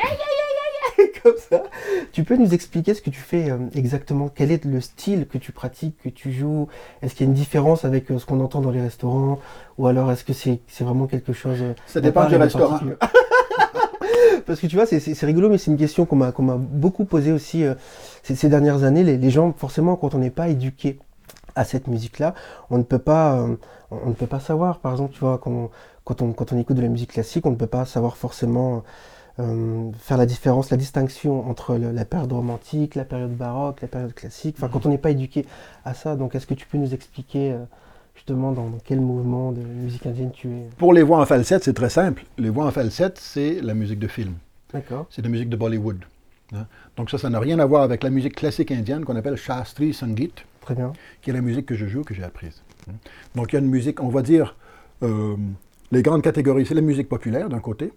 Comme 1.23 1.35
ça. 1.37 1.63
Tu 2.11 2.23
peux 2.23 2.35
nous 2.35 2.53
expliquer 2.53 2.93
ce 2.93 3.01
que 3.01 3.09
tu 3.09 3.19
fais 3.19 3.49
euh, 3.49 3.57
exactement? 3.73 4.29
Quel 4.33 4.51
est 4.51 4.65
le 4.65 4.81
style 4.81 5.27
que 5.27 5.37
tu 5.37 5.51
pratiques, 5.51 5.95
que 6.03 6.09
tu 6.09 6.31
joues? 6.31 6.67
Est-ce 7.01 7.15
qu'il 7.15 7.25
y 7.25 7.29
a 7.29 7.31
une 7.31 7.37
différence 7.37 7.85
avec 7.85 8.11
euh, 8.11 8.19
ce 8.19 8.25
qu'on 8.25 8.39
entend 8.39 8.61
dans 8.61 8.71
les 8.71 8.81
restaurants? 8.81 9.39
Ou 9.77 9.87
alors 9.87 10.11
est-ce 10.11 10.23
que 10.23 10.33
c'est 10.33 10.59
vraiment 10.79 11.07
quelque 11.07 11.33
chose... 11.33 11.59
Euh, 11.61 11.73
ça 11.87 12.01
dépend 12.01 12.25
du 12.27 12.35
restaurant. 12.35 12.79
Parce 14.45 14.59
que 14.59 14.67
tu 14.67 14.75
vois, 14.75 14.85
c'est 14.87 15.25
rigolo, 15.25 15.49
mais 15.49 15.59
c'est 15.59 15.69
une 15.69 15.77
question 15.77 16.05
qu'on 16.05 16.15
m'a 16.15 16.31
beaucoup 16.57 17.05
posée 17.05 17.31
aussi 17.31 17.63
ces, 18.23 18.49
dernières 18.49 18.83
années. 18.83 19.03
Les, 19.03 19.29
gens, 19.29 19.53
forcément, 19.55 19.95
quand 19.95 20.15
on 20.15 20.17
n'est 20.17 20.31
pas 20.31 20.49
éduqué 20.49 20.97
à 21.55 21.65
cette 21.65 21.87
musique-là, 21.87 22.33
on 22.71 22.79
ne 22.79 22.83
peut 22.83 22.97
pas, 22.97 23.45
on 23.91 24.09
ne 24.09 24.13
peut 24.13 24.25
pas 24.25 24.39
savoir. 24.39 24.79
Par 24.79 24.93
exemple, 24.93 25.13
tu 25.13 25.19
vois, 25.19 25.37
quand, 25.37 25.69
quand, 26.03 26.23
on, 26.23 26.33
quand 26.33 26.51
on 26.51 26.57
écoute 26.57 26.77
de 26.77 26.81
la 26.81 26.87
musique 26.87 27.13
classique, 27.13 27.45
on 27.45 27.51
ne 27.51 27.57
peut 27.57 27.67
pas 27.67 27.85
savoir 27.85 28.17
forcément 28.17 28.83
euh, 29.39 29.91
faire 29.99 30.17
la 30.17 30.25
différence, 30.25 30.69
la 30.69 30.77
distinction 30.77 31.49
entre 31.49 31.75
la 31.75 32.05
période 32.05 32.31
romantique, 32.31 32.95
la 32.95 33.05
période 33.05 33.35
baroque, 33.35 33.81
la 33.81 33.87
période 33.87 34.13
classique, 34.13 34.55
enfin 34.57 34.67
quand 34.67 34.85
on 34.85 34.89
n'est 34.89 34.97
pas 34.97 35.11
éduqué 35.11 35.45
à 35.85 35.93
ça. 35.93 36.15
Donc 36.15 36.35
est-ce 36.35 36.45
que 36.45 36.53
tu 36.53 36.65
peux 36.67 36.77
nous 36.77 36.93
expliquer 36.93 37.53
euh, 37.53 37.63
justement 38.15 38.51
dans, 38.51 38.71
quel 38.83 38.99
mouvement 38.99 39.51
de 39.51 39.61
musique 39.61 40.05
indienne 40.05 40.31
tu 40.31 40.49
es? 40.49 40.69
Pour 40.77 40.93
les 40.93 41.03
voix 41.03 41.21
en 41.21 41.25
falsette, 41.25 41.63
c'est 41.63 41.73
très 41.73 41.89
simple. 41.89 42.25
Les 42.37 42.49
voix 42.49 42.65
en 42.65 42.71
falsette, 42.71 43.17
c'est 43.17 43.61
la 43.61 43.73
musique 43.73 43.99
de 43.99 44.07
film. 44.07 44.33
D'accord. 44.73 45.07
C'est 45.09 45.21
la 45.21 45.29
musique 45.29 45.49
de 45.49 45.55
Bollywood. 45.55 45.99
Hein. 46.53 46.65
Donc 46.97 47.09
ça, 47.09 47.17
ça 47.17 47.29
n'a 47.29 47.39
rien 47.39 47.59
à 47.59 47.65
voir 47.65 47.83
avec 47.83 48.03
la 48.03 48.09
musique 48.09 48.35
classique 48.35 48.71
indienne 48.71 49.05
qu'on 49.05 49.15
appelle 49.15 49.37
Shastri 49.37 49.93
Sangeet. 49.93 50.33
Très 50.61 50.75
bien. 50.75 50.91
Qui 51.21 51.29
est 51.29 51.33
la 51.33 51.41
musique 51.41 51.65
que 51.65 51.75
je 51.75 51.87
joue, 51.87 52.03
que 52.03 52.13
j'ai 52.13 52.23
apprise. 52.23 52.61
Hein. 52.89 52.93
Donc 53.35 53.53
il 53.53 53.55
y 53.55 53.57
a 53.57 53.61
une 53.61 53.69
musique, 53.69 54.01
on 54.03 54.09
va 54.09 54.21
dire, 54.21 54.55
euh, 55.03 55.37
les 55.91 56.01
grandes 56.01 56.21
catégories, 56.21 56.65
c'est 56.65 56.75
la 56.75 56.81
musique 56.81 57.07
populaire 57.07 57.49
d'un 57.49 57.59
côté, 57.59 57.93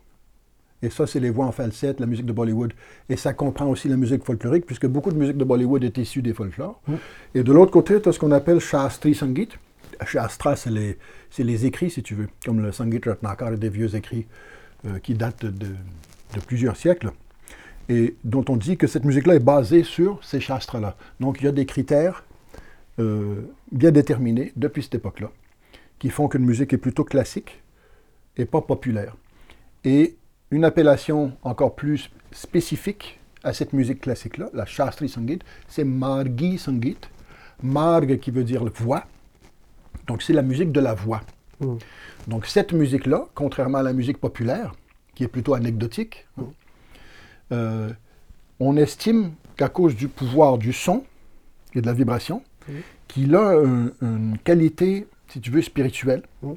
et 0.83 0.91
ça, 0.91 1.07
c'est 1.07 1.21
les 1.21 1.31
voix 1.31 1.47
en 1.47 1.53
falsette, 1.53 2.01
la 2.01 2.07
musique 2.07 2.27
de 2.27 2.33
Bollywood. 2.33 2.73
Et 3.09 3.17
ça 3.17 3.33
comprend 3.33 3.67
aussi 3.67 3.89
la 3.89 3.97
musique 3.97 4.25
folklorique, 4.25 4.67
puisque 4.67 4.87
beaucoup 4.87 5.13
de 5.13 5.17
musique 5.17 5.37
de 5.37 5.45
Bollywood 5.45 5.85
est 5.85 5.97
issue 5.99 6.23
des 6.23 6.35
folklores. 6.35 6.81
Mm. 6.89 6.95
Et 7.37 7.43
de 7.45 7.53
l'autre 7.53 7.71
côté, 7.71 8.01
tu 8.03 8.09
as 8.09 8.13
ce 8.13 8.19
qu'on 8.19 8.33
appelle 8.33 8.59
Shastri 8.59 9.15
Sangeet. 9.15 9.49
Shastra, 10.05 10.57
c'est 10.57 10.71
les, 10.71 10.99
les, 11.39 11.67
écrits, 11.67 11.91
si 11.91 12.03
tu 12.03 12.17
veux, 12.17 12.29
comme 12.45 12.61
le 12.61 12.73
Sangeet 12.73 13.01
Ratnakar, 13.05 13.53
des 13.53 13.69
vieux 13.69 13.95
écrits 13.95 14.27
euh, 14.85 14.99
qui 14.99 15.15
datent 15.15 15.45
de, 15.45 15.51
de, 15.51 16.41
plusieurs 16.47 16.77
siècles. 16.77 17.13
et 17.89 18.17
dont 18.25 18.45
on 18.49 18.57
dit 18.57 18.77
que 18.77 18.89
cette 18.89 19.05
musique-là 19.05 19.37
est 19.37 19.45
basée 19.45 19.85
sur 19.85 20.19
ces 20.25 20.41
shastres-là. 20.41 20.97
Donc 21.21 21.41
il 21.41 21.45
y 21.45 21.49
a 21.49 21.53
des 21.53 21.67
critères 21.67 22.25
euh, 22.99 23.43
bien 23.71 23.93
déterminés 23.93 24.53
depuis 24.57 24.83
cette 24.83 24.97
époque-là, 24.97 25.31
qui 26.01 26.11
font 26.11 26.27
qu'une 26.27 26.45
musique 26.45 26.73
est 26.73 26.79
plutôt 26.79 27.05
classique 27.05 27.63
et 28.37 28.45
pas 28.45 28.61
populaire. 28.61 29.17
Et 29.85 30.17
une 30.53 30.65
appellation 30.65 31.33
encore 31.43 31.75
plus 31.75 32.11
spécifique 32.31 33.19
à 33.43 33.53
cette 33.53 33.73
musique 33.73 34.01
classique-là, 34.03 34.49
la 34.55 34.65
Shastri 34.67 35.09
Sangit, 35.09 35.41
c'est 35.67 35.83
Margi 35.85 36.59
Sangit. 36.59 36.99
Marg 37.65 38.19
qui 38.19 38.31
veut 38.31 38.45
dire 38.45 38.65
voix. 38.65 39.05
Donc 40.07 40.23
c'est 40.23 40.33
la 40.33 40.43
musique 40.43 40.73
de 40.73 40.81
la 40.81 40.95
voix. 40.95 41.23
Mm. 41.61 41.75
Donc 42.29 42.47
cette 42.47 42.73
musique-là, 42.73 43.27
contrairement 43.35 43.79
à 43.79 43.83
la 43.83 43.93
musique 43.93 44.19
populaire, 44.19 44.75
qui 45.15 45.25
est 45.25 45.29
plutôt 45.29 45.55
anecdotique, 45.55 46.27
hein, 46.39 46.45
euh, 47.53 47.91
on 48.61 48.77
estime 48.77 49.33
qu'à 49.57 49.69
cause 49.69 49.95
du 49.95 50.09
pouvoir 50.09 50.59
du 50.59 50.73
son 50.73 51.05
et 51.75 51.81
de 51.81 51.87
la 51.87 51.93
vibration, 51.93 52.43
Oui. 52.69 52.77
qu'il 53.09 53.35
a 53.37 53.51
un- 53.59 53.91
une 54.03 54.39
qualité, 54.43 55.07
si 55.29 55.41
tu 55.41 55.51
veux, 55.51 55.63
spirituelle. 55.63 56.23
Oui. 56.43 56.57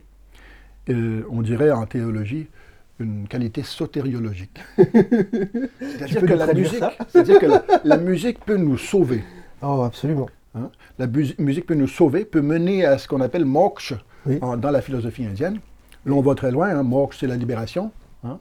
Euh, 0.90 1.24
on 1.30 1.42
dirait 1.42 1.72
en 1.72 1.86
théologie 1.86 2.48
une 3.00 3.28
qualité 3.28 3.64
sotériologique. 3.64 4.58
C'est-à-dire 4.78 6.22
que, 6.22 6.34
la 6.34 6.54
musique, 6.54 6.84
que 7.14 7.46
la, 7.46 7.64
la 7.84 7.98
musique 7.98 8.40
peut 8.46 8.58
nous 8.58 8.78
sauver. 8.78 9.24
Oh, 9.62 9.84
absolument. 9.84 10.30
hein? 10.56 10.70
La 11.00 11.08
musique 11.08 11.66
peut 11.66 11.74
nous 11.75 11.88
sauver, 11.88 12.25
peut 12.25 12.42
mener 12.42 12.86
à 12.86 12.98
ce 12.98 13.08
qu'on 13.08 13.22
appelle 13.22 13.46
moksha 13.46 13.98
Oui. 14.25 14.38
en- 14.42 14.58
dans 14.58 14.72
la 14.72 14.82
philosophie 14.82 15.25
indienne. 15.25 15.60
Là, 16.06 16.14
on 16.14 16.22
va 16.22 16.36
très 16.36 16.52
loin. 16.52 16.70
Hein. 16.70 16.84
Moksha, 16.84 17.22
c'est 17.22 17.28
la 17.28 17.36
libération 17.36 17.92
hein, 18.24 18.40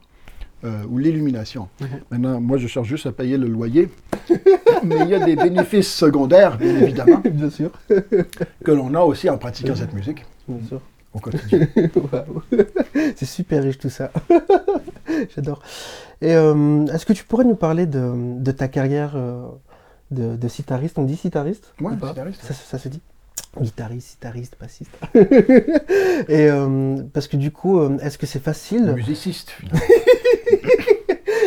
euh, 0.64 0.84
ou 0.88 0.99
l'illumination. 0.99 1.68
Mhm. 1.80 1.88
Maintenant, 2.11 2.40
moi, 2.40 2.58
je 2.58 2.66
cherche 2.68 2.87
juste 2.88 3.06
à 3.06 3.12
payer 3.12 3.37
le 3.38 3.49
loyer. 3.49 3.88
Mais 4.84 4.99
il 5.00 5.08
y 5.08 5.14
a 5.14 5.25
des 5.25 5.34
bénéfices 5.37 5.92
secondaires, 5.92 6.58
bien 6.58 6.76
évidemment, 6.76 7.23
Bien 7.25 7.50
sûr. 7.50 7.70
que 7.88 8.70
l'on 8.70 8.94
a 8.94 9.00
aussi 9.00 9.28
en 9.30 9.38
pratiquant 9.38 9.75
cette 9.75 9.94
musique 9.94 10.25
Bien 10.46 10.66
sûr. 10.68 10.80
C'est 13.16 13.26
super 13.26 13.62
riche 13.62 13.78
tout 13.78 13.90
ça. 13.90 14.11
J'adore. 15.35 15.62
Et 16.21 16.35
euh, 16.35 16.87
est-ce 16.87 17.06
que 17.06 17.12
tu 17.12 17.25
pourrais 17.25 17.44
nous 17.44 17.54
parler 17.54 17.87
de, 17.87 18.12
de 18.40 18.50
ta 18.50 18.68
carrière 18.68 19.12
euh, 19.16 19.47
de, 20.11 20.37
de 20.37 20.49
sitariste 20.49 20.99
On 20.99 21.04
dit 21.04 21.16
sitariste 21.16 21.73
Ouais, 21.80 21.92
sitariste. 21.94 22.42
Ça, 22.42 22.54
ça 22.54 22.78
se 22.78 22.88
dit? 22.88 23.00
Guitariste, 23.61 24.09
sitariste, 24.09 24.56
bassiste. 24.61 24.90
Et 26.28 26.49
euh, 26.50 26.97
parce 27.12 27.28
que 27.28 27.37
du 27.37 27.52
coup, 27.52 27.80
est-ce 27.99 28.18
que 28.18 28.26
c'est 28.26 28.42
facile? 28.42 28.92
Musiciste, 28.97 29.50
finalement. 29.50 29.80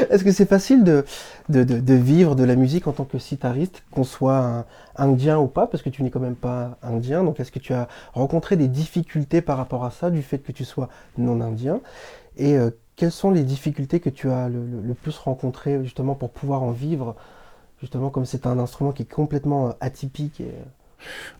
Est-ce 0.09 0.23
que 0.23 0.31
c'est 0.31 0.45
facile 0.47 0.83
de, 0.83 1.05
de, 1.49 1.63
de- 1.63 1.79
de 1.79 1.93
vivre 1.93 2.35
de 2.35 2.43
la 2.43 2.55
musique 2.55 2.87
en 2.87 2.91
tant 2.91 3.03
que 3.05 3.17
sitariste, 3.19 3.83
qu'on 3.91 4.03
soit 4.03 4.65
indien 4.95 5.37
ou 5.39 5.47
pas, 5.47 5.67
parce 5.67 5.83
que 5.83 5.89
tu 5.89 6.03
n'es 6.03 6.09
quand 6.09 6.19
même 6.19 6.35
pas 6.35 6.77
indien. 6.81 7.23
Donc 7.23 7.39
est-ce 7.39 7.51
que 7.51 7.59
tu 7.59 7.73
as 7.73 7.87
rencontré 8.13 8.55
des 8.57 8.67
difficultés 8.67 9.41
par 9.41 9.57
rapport 9.57 9.83
à 9.85 9.91
ça, 9.91 10.09
du 10.09 10.21
fait 10.21 10.39
que 10.39 10.51
tu 10.51 10.65
sois 10.65 10.89
non 11.17 11.41
indien? 11.41 11.81
Et 12.37 12.57
euh, 12.57 12.69
quelles 12.95 13.11
sont 13.11 13.31
les 13.31 13.43
difficultés 13.43 13.99
que 13.99 14.09
tu 14.09 14.29
as 14.29 14.49
le, 14.49 14.59
le- 14.65 14.81
le 14.81 14.93
plus 14.93 15.17
rencontrées 15.17 15.83
justement 15.83 16.15
pour 16.15 16.29
pouvoir 16.31 16.63
en 16.63 16.71
vivre, 16.71 17.15
justement 17.81 18.09
comme 18.09 18.25
c'est 18.25 18.47
un 18.47 18.57
instrument 18.59 18.91
qui 18.91 19.03
est 19.03 19.11
complètement 19.11 19.69
euh, 19.69 19.71
atypique, 19.81 20.41
et, 20.41 20.45
euh, 20.45 20.63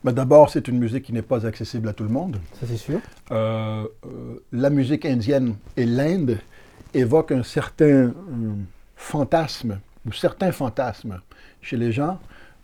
Ben, 0.04 0.12
D'abord, 0.12 0.50
c'est 0.50 0.68
une 0.68 0.78
musique 0.78 1.04
qui 1.04 1.12
n'est 1.12 1.22
pas 1.22 1.46
accessible 1.46 1.88
à 1.88 1.92
tout 1.92 2.04
le 2.04 2.10
monde. 2.10 2.36
ça 2.60 2.66
c'est 2.68 2.76
sûr. 2.76 3.00
Euh, 3.32 3.84
euh, 4.06 4.44
la 4.52 4.70
musique 4.70 5.04
indienne 5.04 5.54
et 5.76 5.84
l'Inde 5.86 6.38
évoquent 6.94 7.32
un 7.32 7.42
certain 7.42 7.84
euh, 7.86 8.12
fantasme, 8.96 9.78
ou 10.06 10.12
certains 10.12 10.52
fantasmes 10.52 11.20
chez 11.62 11.76
les 11.76 11.92
gens, 11.92 12.18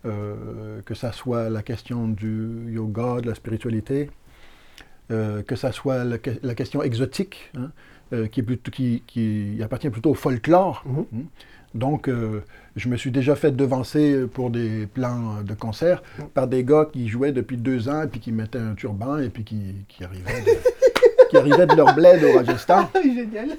euh, 0.05 0.81
que 0.85 0.93
ça 0.93 1.11
soit 1.11 1.49
la 1.49 1.61
question 1.63 2.07
du 2.07 2.71
yoga, 2.73 3.21
de 3.21 3.27
la 3.27 3.35
spiritualité, 3.35 4.09
euh, 5.11 5.41
que 5.43 5.55
ça 5.55 5.71
soit 5.71 6.03
la, 6.03 6.17
que- 6.17 6.31
la 6.43 6.55
question 6.55 6.81
exotique, 6.83 7.51
hein, 7.57 7.71
euh, 8.13 8.27
qui, 8.27 8.39
est 8.39 8.43
plutôt- 8.43 8.71
qui- 8.71 9.03
qui 9.07 9.59
appartient 9.63 9.89
plutôt 9.89 10.11
au 10.11 10.15
folklore. 10.15 10.83
Mhm. 10.85 10.99
hein. 11.15 11.23
Donc, 11.73 12.09
je 12.77 12.87
me 12.87 12.95
suis 12.95 13.11
déjà 13.11 13.35
fait 13.35 13.51
devancer 13.51 14.27
pour 14.33 14.49
des 14.49 14.87
plans 14.87 15.41
de 15.43 15.53
concert 15.55 16.01
par 16.33 16.47
des 16.47 16.63
gars 16.63 16.87
qui 16.89 17.09
jouaient 17.09 17.33
depuis 17.33 17.57
deux 17.57 17.89
ans, 17.89 18.03
et 18.03 18.07
puis 18.07 18.21
qui 18.21 18.31
mettaient 18.31 18.59
un 18.59 18.75
turban, 18.75 19.17
et 19.17 19.27
puis 19.27 19.43
qui, 19.43 19.75
qui 19.89 20.05
arrivaient, 20.05 20.39
de, 20.39 20.51
qui 21.29 21.35
arrivaient 21.35 21.67
de 21.67 21.75
leur 21.75 21.93
bled 21.93 22.23
au 22.23 22.37
Rajasthan. 22.37 22.89
Génial. 23.03 23.49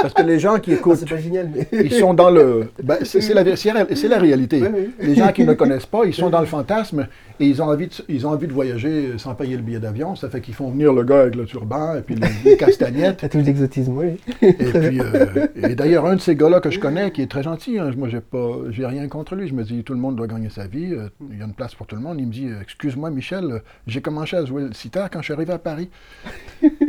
Parce 0.00 0.14
que 0.14 0.22
les 0.22 0.38
gens 0.38 0.58
qui 0.58 0.72
Ah, 0.72 0.76
écoutent, 0.76 0.98
c'est 0.98 1.08
pas 1.08 1.18
génial, 1.18 1.50
mais. 1.54 1.66
ils 1.84 1.92
sont 1.92 2.14
dans 2.14 2.30
le... 2.30 2.68
ben, 2.82 2.98
c'est 3.04 3.34
la, 3.34 4.18
réalité. 4.18 4.60
Oui, 4.62 4.68
oui. 4.72 4.90
Les 5.00 5.14
gens 5.14 5.32
qui 5.32 5.44
ne 5.44 5.54
connaissent 5.54 5.86
pas, 5.86 6.04
ils 6.04 6.14
sont 6.14 6.30
dans 6.30 6.40
le 6.40 6.46
fantasme 6.46 7.06
et 7.40 7.46
ils 7.46 7.60
ont 7.62 7.66
envie 7.66 7.86
de, 7.88 7.92
ils 8.08 8.26
ont 8.26 8.30
envie 8.30 8.46
de 8.46 8.52
voyager 8.52 9.18
sans 9.18 9.34
payer 9.34 9.56
le 9.56 9.62
billet 9.62 9.80
d'avion. 9.80 10.14
Ça 10.14 10.28
fait 10.28 10.40
qu'ils 10.40 10.54
font 10.54 10.70
venir 10.70 10.92
le 10.92 11.02
gars 11.02 11.22
avec 11.22 11.34
le 11.36 11.44
turban 11.46 11.96
et 11.96 12.02
puis 12.02 12.14
les, 12.14 12.28
les 12.50 12.56
castagnettes. 12.56 13.26
Tout 13.30 13.38
l'exotisme, 13.38 13.96
oui. 13.96 14.18
Et 14.42 14.52
puis, 14.52 15.00
euh, 15.00 15.46
et 15.56 15.74
d'ailleurs, 15.74 16.06
un 16.06 16.16
de 16.16 16.20
ces 16.20 16.36
gars-là 16.36 16.60
que 16.60 16.70
je 16.70 16.78
connais, 16.78 17.10
qui 17.10 17.22
est 17.22 17.30
très 17.30 17.42
gentil, 17.42 17.78
hein, 17.78 17.90
moi, 17.96 18.08
j'ai 18.08 18.20
pas, 18.20 18.56
j'ai 18.70 18.84
rien 18.86 19.08
contre 19.08 19.34
lui. 19.34 19.48
Je 19.48 19.54
me 19.54 19.64
dis, 19.64 19.82
tout 19.82 19.94
le 19.94 19.98
monde 20.00 20.16
doit 20.16 20.26
gagner 20.26 20.50
sa 20.50 20.66
vie. 20.66 20.92
euh, 20.92 21.08
il 21.32 21.38
y 21.38 21.42
a 21.42 21.46
une 21.46 21.54
place 21.54 21.74
pour 21.74 21.86
tout 21.86 21.96
le 21.96 22.02
monde. 22.02 22.16
Il 22.20 22.26
me 22.26 22.32
dit, 22.32 22.46
euh, 22.48 22.60
excuse-moi, 22.62 23.10
Michel, 23.10 23.62
j'ai 23.86 24.00
commencé 24.02 24.36
à 24.36 24.44
jouer 24.44 24.62
le 24.62 24.72
sitar 24.74 25.08
quand 25.10 25.20
je 25.20 25.24
suis 25.24 25.34
arrivé 25.34 25.52
à 25.52 25.58
Paris. 25.58 25.88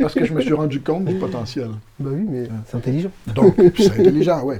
Parce 0.00 0.14
que 0.14 0.24
je 0.24 0.34
me 0.34 0.40
suis 0.40 0.52
rendu 0.52 0.80
compte 0.80 1.06
du 1.06 1.14
potentiel. 1.14 1.68
Bah 1.98 2.10
oui, 2.12 2.26
mais 2.28 2.48
c'est 2.66 2.76
intelligent. 2.76 3.10
Donc, 3.34 3.54
c'est 3.76 3.98
intelligent, 4.00 4.42
oui. 4.44 4.56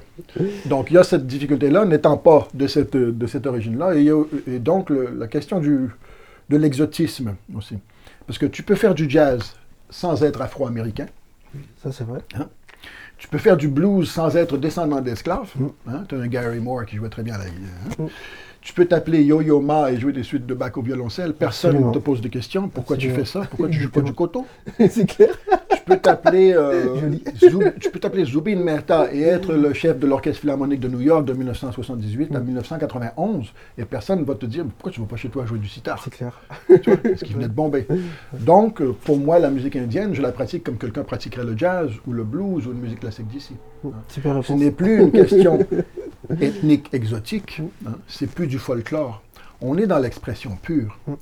Donc, 0.67 0.91
il 0.91 0.95
y 0.95 0.99
a 0.99 1.03
cette 1.05 1.27
difficulté-là, 1.27 1.85
n'étant 1.85 2.17
pas 2.17 2.49
de 2.55 2.67
cette, 2.67 2.97
de 2.97 3.27
cette 3.27 3.47
origine-là. 3.47 3.95
Et, 3.97 4.59
donc, 4.59 4.89
le- 4.91 5.11
la 5.19 5.27
question 5.27 5.61
du, 5.61 5.82
de 6.49 6.57
l'exotisme 6.57 7.37
aussi. 7.55 7.79
Parce 8.27 8.39
que 8.39 8.47
tu 8.47 8.63
peux 8.63 8.75
faire 8.75 8.95
du 8.95 9.09
jazz 9.09 9.55
sans 9.91 10.23
être 10.23 10.41
afro-américain. 10.41 11.07
Ça 11.83 11.93
c'est 11.93 12.05
vrai. 12.05 12.21
Tu 13.19 13.29
peux 13.29 13.39
faire 13.39 13.57
du 13.57 13.69
blues 13.69 14.11
sans 14.11 14.37
être 14.37 14.57
descendant 14.57 15.01
d'esclaves. 15.01 15.51
Mm. 15.55 15.67
Hein? 15.89 16.05
Tu 16.09 16.15
as 16.17 16.19
un 16.19 16.27
Gary 16.27 16.59
Moore 16.59 16.87
qui 16.87 16.97
jouait 16.97 17.09
très 17.09 17.23
bien 17.23 17.39
la 17.39 17.45
hein? 17.45 17.49
Mm. 17.99 18.07
Tu 18.63 18.73
peux 18.75 18.85
t'appeler 18.85 19.23
Yo-Yo 19.23 19.61
Ma 19.61 19.91
et 19.91 19.99
jouer 19.99 20.13
des 20.13 20.23
suites 20.23 20.47
de 20.47 20.55
bac 20.55 20.77
au 20.77 20.83
violoncelle. 20.83 21.35
Personne 21.35 21.85
ne 21.85 21.93
te 21.93 21.99
pose 21.99 22.21
de 22.21 22.29
questions. 22.29 22.69
Pourquoi 22.69 22.97
tu 22.97 23.11
fais 23.11 23.25
ça? 23.25 23.43
Pourquoi 23.51 23.69
tu 23.69 23.81
joues 23.81 23.91
pas 23.91 24.01
du 24.01 24.13
coton? 24.13 24.45
C'est 24.79 25.07
clair. 25.07 25.35
Tu 25.85 25.91
peux 25.91 25.99
t'appeler 25.99 26.53
euh, 26.55 27.11
tu 27.81 27.91
peux 27.91 27.99
t'appeler 27.99 28.25
Zubin 28.25 28.57
Mehta 28.57 29.13
et 29.13 29.23
être 29.23 29.53
le 29.53 29.73
chef 29.73 29.99
de 29.99 30.07
l'Orchestre 30.07 30.41
Philharmonique 30.43 30.81
de 30.81 30.89
New 30.89 31.01
York 31.01 31.25
de 31.25 31.33
1978 31.33 32.35
à 32.35 32.41
Mm. 32.43 32.47
1991 32.47 33.53
et 33.79 33.85
personne 33.85 34.21
ne 34.21 34.25
va 34.25 34.35
te 34.35 34.47
dire 34.47 34.65
pourquoi 34.65 34.93
tu 34.93 35.01
ne 35.01 35.07
vas 35.07 35.11
pas 35.11 35.17
chez 35.17 35.29
toi 35.29 35.47
jouer 35.47 35.59
du 35.59 35.69
sitar? 35.69 36.03
C'est 36.03 36.11
clair. 36.11 36.41
tu 36.83 36.91
vois, 36.91 36.97
parce 36.97 37.23
qu'il 37.23 37.35
venait 37.35 37.49
de 37.49 37.53
Bombay. 37.53 37.87
Donc, 38.41 38.81
euh, 38.81 38.95
pour 39.05 39.19
moi, 39.19 39.39
la 39.39 39.51
musique 39.51 39.77
indienne, 39.77 40.15
je 40.15 40.23
la 40.23 40.33
pratique 40.33 40.65
comme 40.65 40.79
quelqu'un 40.79 41.05
pratiquerait 41.05 41.45
le 41.45 41.57
jazz 41.57 41.91
ou 42.07 42.13
le 42.13 42.25
blues 42.25 42.67
ou 42.67 42.73
une 42.73 42.81
musique 42.81 43.01
classique 43.01 43.29
d'ici. 43.29 43.55
Super 44.09 44.45
Ce 44.45 44.53
n'est 44.53 44.71
plus 44.71 45.01
une 45.01 45.13
question 45.13 45.59
ethnique 46.41 46.93
exotique, 46.93 47.61
hein, 47.87 47.93
c'est 48.07 48.31
plus 48.31 48.47
du 48.47 48.59
folklore. 48.59 49.23
On 49.61 49.79
est 49.79 49.87
dans 49.87 49.99
l'expression 49.99 50.57
pure. 50.61 50.99
Mm. 51.07 51.13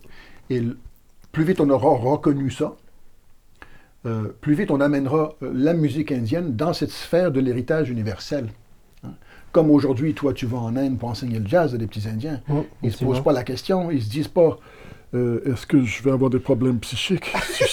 Et 0.51 0.62
plus 1.33 1.44
vite 1.44 1.61
on 1.61 1.70
aura 1.70 1.90
reconnu 1.90 2.51
ça, 2.51 2.75
euh, 4.07 4.29
plus 4.41 4.55
vite 4.55 4.71
on 4.71 4.81
amènera 4.81 5.35
euh, 5.43 5.51
la 5.55 5.75
musique 5.75 6.11
indienne 6.13 6.57
dans 6.57 6.73
cette 6.73 6.91
sphère 6.91 7.31
de 7.31 7.41
l'héritage 7.41 7.91
universel. 7.91 8.49
hein. 9.05 9.11
Comme 9.53 9.71
aujourd'hui, 9.71 10.15
toi, 10.15 10.33
tu 10.33 10.47
vas 10.47 10.59
en 10.59 10.77
Inde 10.77 10.99
pour 10.99 11.09
enseigner 11.09 11.39
le 11.41 11.47
jazz 11.47 11.75
à 11.75 11.77
des 11.79 11.87
petits 11.89 12.09
Indiens. 12.09 12.41
Mm, 12.49 12.61
Ils 12.83 12.87
ne 12.87 12.93
se 12.93 13.05
posent 13.05 13.23
pas 13.23 13.33
la 13.33 13.43
question, 13.43 13.91
ils 13.91 14.03
se 14.03 14.09
disent 14.09 14.29
pas 14.29 14.59
euh, 15.15 15.41
est-ce 15.45 15.67
que 15.67 15.83
je 15.83 16.03
vais 16.05 16.13
avoir 16.13 16.31
des 16.31 16.39
problèmes 16.39 16.79
psychiques 16.79 17.33
si, 17.53 17.65
je- 17.65 17.69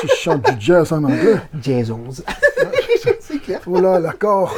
si 0.00 0.08
je 0.08 0.14
chante 0.14 0.44
du 0.44 0.56
jazz 0.60 0.92
en 0.92 1.04
anglais? 1.04 1.36
Jazz 1.62 1.90
11. 1.92 2.24
c'est 3.20 3.38
clair. 3.40 3.60
Oh 3.66 3.80
là, 3.80 4.00
l'accord 4.00 4.54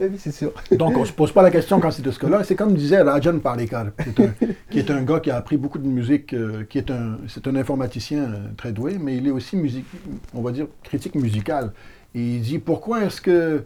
Oui, 0.00 0.08
c'est 0.18 0.32
sûr. 0.32 0.52
Donc, 0.72 0.96
on 0.96 1.00
ne 1.00 1.04
se 1.04 1.12
pose 1.12 1.32
pas 1.32 1.42
la 1.42 1.50
question 1.50 1.80
quand 1.80 1.90
c'est 1.90 2.02
de 2.02 2.10
ce 2.10 2.18
cas-là. 2.18 2.44
C'est 2.44 2.54
comme 2.54 2.74
disait 2.74 3.02
Rajan 3.02 3.38
Parikar, 3.38 3.86
qui 4.02 4.08
est, 4.10 4.20
un, 4.20 4.34
qui 4.70 4.78
est 4.78 4.90
un 4.90 5.02
gars 5.02 5.20
qui 5.20 5.30
a 5.30 5.36
appris 5.36 5.56
beaucoup 5.56 5.78
de 5.78 5.86
musique, 5.86 6.32
euh, 6.32 6.64
qui 6.64 6.78
est 6.78 6.90
un, 6.90 7.18
c'est 7.28 7.46
un 7.46 7.56
informaticien 7.56 8.22
euh, 8.22 8.36
très 8.56 8.72
doué, 8.72 8.98
mais 9.00 9.16
il 9.16 9.26
est 9.26 9.30
aussi 9.30 9.56
musique, 9.56 9.86
on 10.34 10.42
va 10.42 10.52
dire, 10.52 10.66
critique 10.82 11.14
musicale. 11.14 11.72
Et 12.14 12.36
il 12.36 12.40
dit 12.40 12.58
pourquoi 12.58 13.04
est-ce 13.04 13.20
que, 13.20 13.64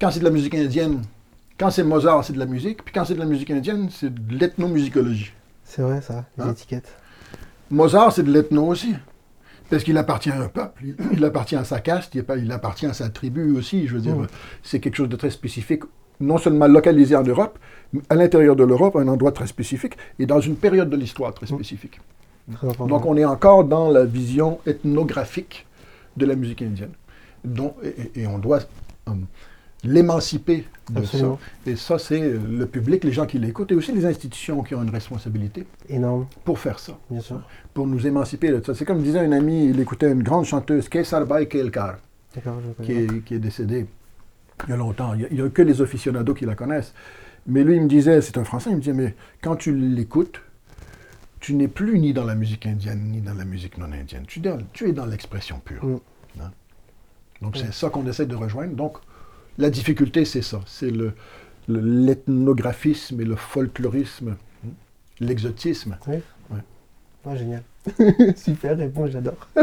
quand 0.00 0.10
c'est 0.10 0.20
de 0.20 0.24
la 0.24 0.30
musique 0.30 0.54
indienne, 0.54 1.02
quand 1.58 1.70
c'est 1.70 1.84
Mozart, 1.84 2.24
c'est 2.24 2.32
de 2.32 2.38
la 2.38 2.46
musique, 2.46 2.82
puis 2.84 2.92
quand 2.94 3.04
c'est 3.04 3.14
de 3.14 3.18
la 3.20 3.26
musique 3.26 3.50
indienne, 3.50 3.88
c'est 3.90 4.12
de 4.12 4.36
l'ethnomusicologie? 4.38 5.32
C'est 5.64 5.82
vrai 5.82 6.00
ça, 6.00 6.24
les 6.38 6.44
Hein? 6.44 6.50
étiquettes. 6.52 6.94
Mozart, 7.70 8.12
c'est 8.12 8.22
de 8.22 8.30
l'ethno 8.32 8.66
aussi. 8.66 8.94
Parce 9.70 9.82
qu'il 9.82 9.98
appartient 9.98 10.30
à 10.30 10.40
un 10.40 10.48
peuple, 10.48 10.84
il, 11.12 11.24
appartient 11.24 11.56
à 11.56 11.64
sa 11.64 11.80
caste, 11.80 12.14
il, 12.14 12.52
appartient 12.52 12.86
à 12.86 12.92
sa 12.92 13.08
tribu 13.08 13.56
aussi. 13.56 13.86
Je 13.86 13.94
veux 13.94 14.00
dire, 14.00 14.16
Mm. 14.16 14.26
c'est 14.62 14.80
quelque 14.80 14.96
chose 14.96 15.08
de 15.08 15.16
très 15.16 15.30
spécifique, 15.30 15.82
non 16.20 16.38
seulement 16.38 16.66
localisé 16.66 17.16
en 17.16 17.22
Europe, 17.22 17.58
mais 17.92 18.02
à 18.08 18.14
l'intérieur 18.14 18.56
de 18.56 18.64
l'Europe, 18.64 18.96
un 18.96 19.08
endroit 19.08 19.32
très 19.32 19.46
spécifique, 19.46 19.96
et 20.18 20.26
dans 20.26 20.40
une 20.40 20.56
période 20.56 20.88
de 20.90 20.96
l'histoire 20.96 21.34
très 21.34 21.46
spécifique. 21.46 22.00
Très 22.52 22.68
important. 22.68 22.86
Donc 22.86 23.06
on 23.06 23.16
est 23.16 23.24
encore 23.24 23.64
dans 23.64 23.90
la 23.90 24.04
vision 24.04 24.60
ethnographique 24.66 25.66
de 26.16 26.26
la 26.26 26.36
musique 26.36 26.62
indienne. 26.62 26.92
Et, 28.14 28.26
on 28.26 28.38
doit 28.38 28.60
euh, 29.08 29.12
l'émanciper 29.84 30.64
de 30.90 30.98
Absolument. 30.98 31.38
ça. 31.64 31.70
Et 31.70 31.76
ça, 31.76 31.98
c'est 31.98 32.20
le 32.20 32.66
public, 32.66 33.04
les 33.04 33.12
gens 33.12 33.26
qui 33.26 33.38
l'écoutent, 33.38 33.72
et 33.72 33.74
aussi 33.74 33.92
les 33.92 34.04
institutions 34.06 34.62
qui 34.62 34.74
ont 34.74 34.82
une 34.82 34.90
responsabilité 34.90 35.66
Énorme, 35.88 36.26
pour 36.44 36.58
faire 36.58 36.78
ça, 36.78 36.98
bien 37.10 37.20
sûr. 37.20 37.40
pour 37.74 37.86
nous 37.86 38.06
émanciper 38.06 38.50
de 38.50 38.62
ça. 38.64 38.74
C'est 38.74 38.84
comme 38.84 39.02
disait 39.02 39.20
un 39.20 39.32
ami, 39.32 39.66
il 39.70 39.80
écoutait 39.80 40.10
une 40.10 40.22
grande 40.22 40.44
chanteuse, 40.44 40.88
Kesar 40.88 41.26
Bay 41.26 41.46
Kelkar, 41.46 41.96
qui 42.82 42.92
est, 42.92 43.24
qui 43.24 43.34
est 43.34 43.38
décédée 43.38 43.86
il 44.64 44.70
y 44.70 44.72
a 44.72 44.76
longtemps. 44.76 45.12
Il 45.14 45.28
n'y 45.36 45.42
a, 45.42 45.48
que 45.50 45.62
les 45.62 45.82
aficionados 45.82 46.34
qui 46.34 46.46
la 46.46 46.54
connaissent. 46.54 46.94
Mais 47.46 47.62
lui, 47.62 47.76
il 47.76 47.82
me 47.82 47.88
disait, 47.88 48.20
c'est 48.22 48.38
un 48.38 48.44
Français, 48.44 48.70
il 48.70 48.76
me 48.76 48.80
disait, 48.80 48.94
mais 48.94 49.14
quand 49.42 49.56
tu 49.56 49.74
l'écoutes, 49.76 50.40
tu 51.40 51.54
n'es 51.54 51.68
plus 51.68 51.98
ni 51.98 52.12
dans 52.12 52.24
la 52.24 52.34
musique 52.34 52.66
indienne, 52.66 53.04
ni 53.12 53.20
dans 53.20 53.34
la 53.34 53.44
musique 53.44 53.78
non 53.78 53.92
indienne. 53.92 54.24
Tu, 54.26 54.38
es 54.38 54.42
dans- 54.42 54.58
tu 54.72 54.88
es 54.88 54.92
dans 54.92 55.06
l'expression 55.06 55.60
pure. 55.62 55.84
Mm. 55.84 55.98
Hein? 56.40 56.50
Donc 57.42 57.56
c'est 57.56 57.72
ça 57.72 57.90
qu'on 57.90 58.06
essaie 58.06 58.26
de 58.26 58.34
rejoindre. 58.34 58.74
Donc 58.74 58.96
la 59.58 59.70
difficulté, 59.70 60.24
c'est 60.24 60.42
ça. 60.42 60.60
C'est 60.66 60.90
le- 60.90 61.12
le- 61.68 61.80
l'ethnographisme 61.80 63.20
et 63.20 63.24
le 63.24 63.36
folklorisme, 63.36 64.30
hein, 64.64 64.68
l'exotisme. 65.20 65.96
Ah, 67.28 67.34
génial. 67.36 67.62
Super 68.36 68.76
réponse, 68.76 69.10
j'adore. 69.10 69.48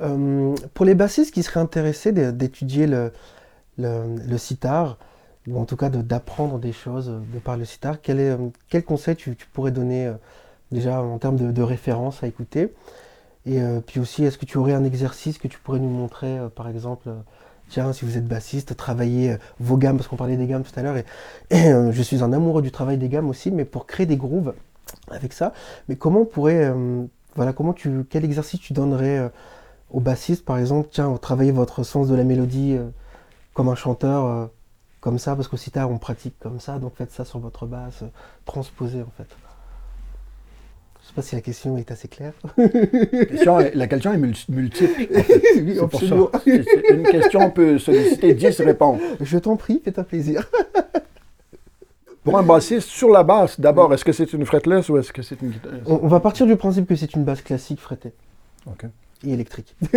Euh, 0.00 0.54
pour 0.74 0.86
les 0.86 0.94
bassistes 0.94 1.34
qui 1.34 1.42
seraient 1.42 1.60
intéressés 1.60 2.12
d'é- 2.12 2.32
d'étudier 2.32 2.86
le, 2.86 3.12
le, 3.78 4.16
le 4.26 4.38
sitar, 4.38 4.98
ou 5.48 5.58
en 5.60 5.64
tout 5.66 5.76
cas 5.76 5.90
de- 5.90 6.02
d'apprendre 6.02 6.58
des 6.58 6.72
choses 6.72 7.08
de 7.08 7.38
par 7.38 7.56
le 7.56 7.64
sitar, 7.64 8.00
quel, 8.00 8.20
est, 8.20 8.36
quel 8.68 8.84
conseil 8.84 9.16
tu, 9.16 9.36
tu 9.36 9.46
pourrais 9.52 9.72
donner 9.72 10.06
euh, 10.06 10.14
déjà 10.72 11.02
en 11.02 11.18
termes 11.18 11.36
de, 11.36 11.52
de 11.52 11.62
référence 11.62 12.22
à 12.22 12.26
écouter? 12.28 12.72
Et 13.46 13.60
euh, 13.62 13.80
puis 13.86 14.00
aussi, 14.00 14.24
est-ce 14.24 14.38
que 14.38 14.46
tu 14.46 14.58
aurais 14.58 14.74
un 14.74 14.84
exercice 14.84 15.38
que 15.38 15.48
tu 15.48 15.58
pourrais 15.58 15.80
nous 15.80 15.90
montrer, 15.90 16.38
par 16.56 16.68
exemple 16.68 17.10
Tiens, 17.72 17.94
si 17.94 18.04
vous 18.04 18.18
êtes 18.18 18.28
bassiste, 18.28 18.76
travaillez 18.76 19.30
euh, 19.32 19.36
vos 19.58 19.78
gammes, 19.78 19.96
parce 19.96 20.06
qu'on 20.06 20.16
parlait 20.16 20.36
des 20.36 20.46
gammes 20.46 20.62
tout 20.62 20.78
à 20.78 20.82
l'heure, 20.82 20.96
et, 21.50 21.72
euh, 21.72 21.90
je 21.90 22.02
suis 22.02 22.22
un 22.22 22.30
amoureux 22.34 22.60
du 22.60 22.70
travail 22.70 22.98
des 22.98 23.08
gammes 23.08 23.30
aussi, 23.30 23.50
mais 23.50 23.64
pour 23.64 23.86
créer 23.86 24.04
des 24.04 24.18
grooves 24.18 24.52
avec 25.10 25.32
ça, 25.32 25.54
mais 25.88 25.96
comment 25.96 26.20
on 26.20 26.24
pourrait, 26.26 26.66
euh, 26.66 27.06
voilà, 27.34 27.54
comment 27.54 27.72
tu, 27.72 28.04
quel 28.10 28.26
exercice 28.26 28.60
tu 28.60 28.74
donnerais 28.74 29.30
au 29.90 30.00
bassiste, 30.00 30.44
par 30.44 30.58
exemple, 30.58 30.90
tiens, 30.92 31.16
travaillez 31.16 31.50
votre 31.50 31.82
sens 31.82 32.08
de 32.08 32.14
la 32.14 32.24
mélodie 32.24 32.76
comme 33.54 33.70
un 33.70 33.74
chanteur, 33.74 34.50
comme 35.00 35.18
ça, 35.18 35.34
parce 35.34 35.48
qu'au 35.48 35.56
sitar 35.56 35.90
on 35.90 35.96
pratique 35.96 36.38
comme 36.40 36.60
ça, 36.60 36.78
donc 36.78 36.92
faites 36.96 37.10
ça 37.10 37.24
sur 37.24 37.38
votre 37.38 37.64
basse, 37.64 38.04
transposez 38.44 39.00
en 39.00 39.10
fait. 39.16 39.28
Je 41.02 41.08
sais 41.08 41.14
pas 41.14 41.22
si 41.22 41.34
la 41.34 41.40
question 41.40 41.76
est 41.76 41.90
assez 41.90 42.08
claire. 42.08 42.32
La 42.56 43.24
question 43.26 43.60
est, 43.60 43.74
la 43.74 43.86
question 43.88 44.12
est 44.12 44.18
mul- 44.18 44.34
multiple. 44.48 45.08
en 45.14 45.22
fait. 45.22 45.42
Oui, 45.56 45.74
C'est 45.74 45.80
pour 45.88 46.00
ça. 46.00 46.06
absolument. 46.06 46.30
Une 46.90 47.02
question 47.02 47.50
peut 47.50 47.78
solliciter 47.78 48.34
10 48.34 48.60
réponses. 48.62 49.00
Je 49.20 49.38
t'en 49.38 49.56
prie, 49.56 49.80
fais-toi 49.84 50.04
plaisir. 50.04 50.48
Pour 52.24 52.38
un 52.38 52.44
bassiste, 52.44 52.86
sur 52.88 53.08
la 53.10 53.24
basse, 53.24 53.58
d'abord, 53.58 53.92
est-ce 53.92 54.04
que 54.04 54.12
c'est 54.12 54.32
une 54.32 54.46
fretless 54.46 54.88
ou 54.88 54.96
est-ce 54.96 55.12
que 55.12 55.22
c'est 55.22 55.42
une 55.42 55.50
guitare 55.50 55.72
On, 55.86 55.98
on 56.04 56.06
va 56.06 56.20
partir 56.20 56.46
du 56.46 56.54
principe 56.54 56.86
que 56.86 56.94
c'est 56.94 57.12
une 57.14 57.24
basse 57.24 57.42
classique 57.42 57.80
frettée 57.80 58.12
Ok. 58.66 58.84
et 59.26 59.32
électrique. 59.32 59.74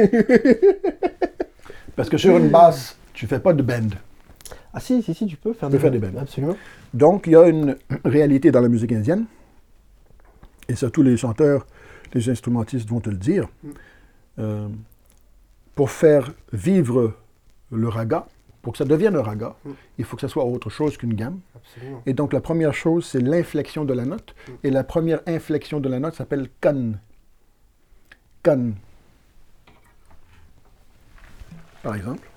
Parce 1.95 2.09
que 2.09 2.17
sur 2.17 2.35
une 2.37 2.49
basse, 2.49 2.97
tu 3.13 3.27
fais 3.27 3.39
pas 3.39 3.53
de 3.53 3.61
bend. 3.61 3.89
Ah 4.73 4.79
si, 4.79 5.01
si, 5.03 5.13
si, 5.13 5.25
tu 5.27 5.37
peux 5.37 5.53
faire 5.53 5.69
peux 5.69 5.75
des, 5.77 5.81
faire 5.81 5.91
des 5.91 5.99
bends. 5.99 6.19
Absolument. 6.19 6.55
Donc, 6.93 7.27
il 7.27 7.33
y 7.33 7.35
a 7.35 7.47
une 7.47 7.77
réalité 8.03 8.49
dans 8.51 8.59
la 8.61 8.67
musique 8.69 8.91
indienne, 8.91 9.25
et 10.69 10.75
ça, 10.75 10.89
tous 10.89 11.03
les 11.03 11.17
chanteurs, 11.17 11.65
les 12.13 12.29
instrumentistes 12.29 12.89
vont 12.89 12.99
te 13.01 13.09
le 13.09 13.17
dire. 13.17 13.47
Euh, 14.39 14.67
pour 15.75 15.91
faire 15.91 16.33
vivre 16.53 17.13
le 17.71 17.87
raga, 17.89 18.27
pour 18.61 18.73
que 18.73 18.77
ça 18.77 18.85
devienne 18.85 19.15
un 19.15 19.21
raga, 19.21 19.55
Mm. 19.65 19.71
il 19.99 20.05
faut 20.05 20.15
que 20.15 20.21
ça 20.21 20.27
soit 20.27 20.45
autre 20.45 20.69
chose 20.69 20.97
qu'une 20.97 21.13
gamme. 21.13 21.39
Absolument. 21.55 22.01
Et 22.05 22.13
donc, 22.13 22.33
la 22.33 22.41
première 22.41 22.73
chose, 22.73 23.05
c'est 23.05 23.19
l'inflexion 23.21 23.85
de 23.85 23.93
la 23.93 24.05
note. 24.05 24.35
Et 24.63 24.71
la 24.71 24.83
première 24.83 25.21
inflexion 25.27 25.79
de 25.79 25.89
la 25.89 25.99
note 25.99 26.15
s'appelle 26.15 26.49
kan. 26.61 26.93
Kan. 28.43 28.71
Par 31.83 31.95
exemple. 31.95 32.27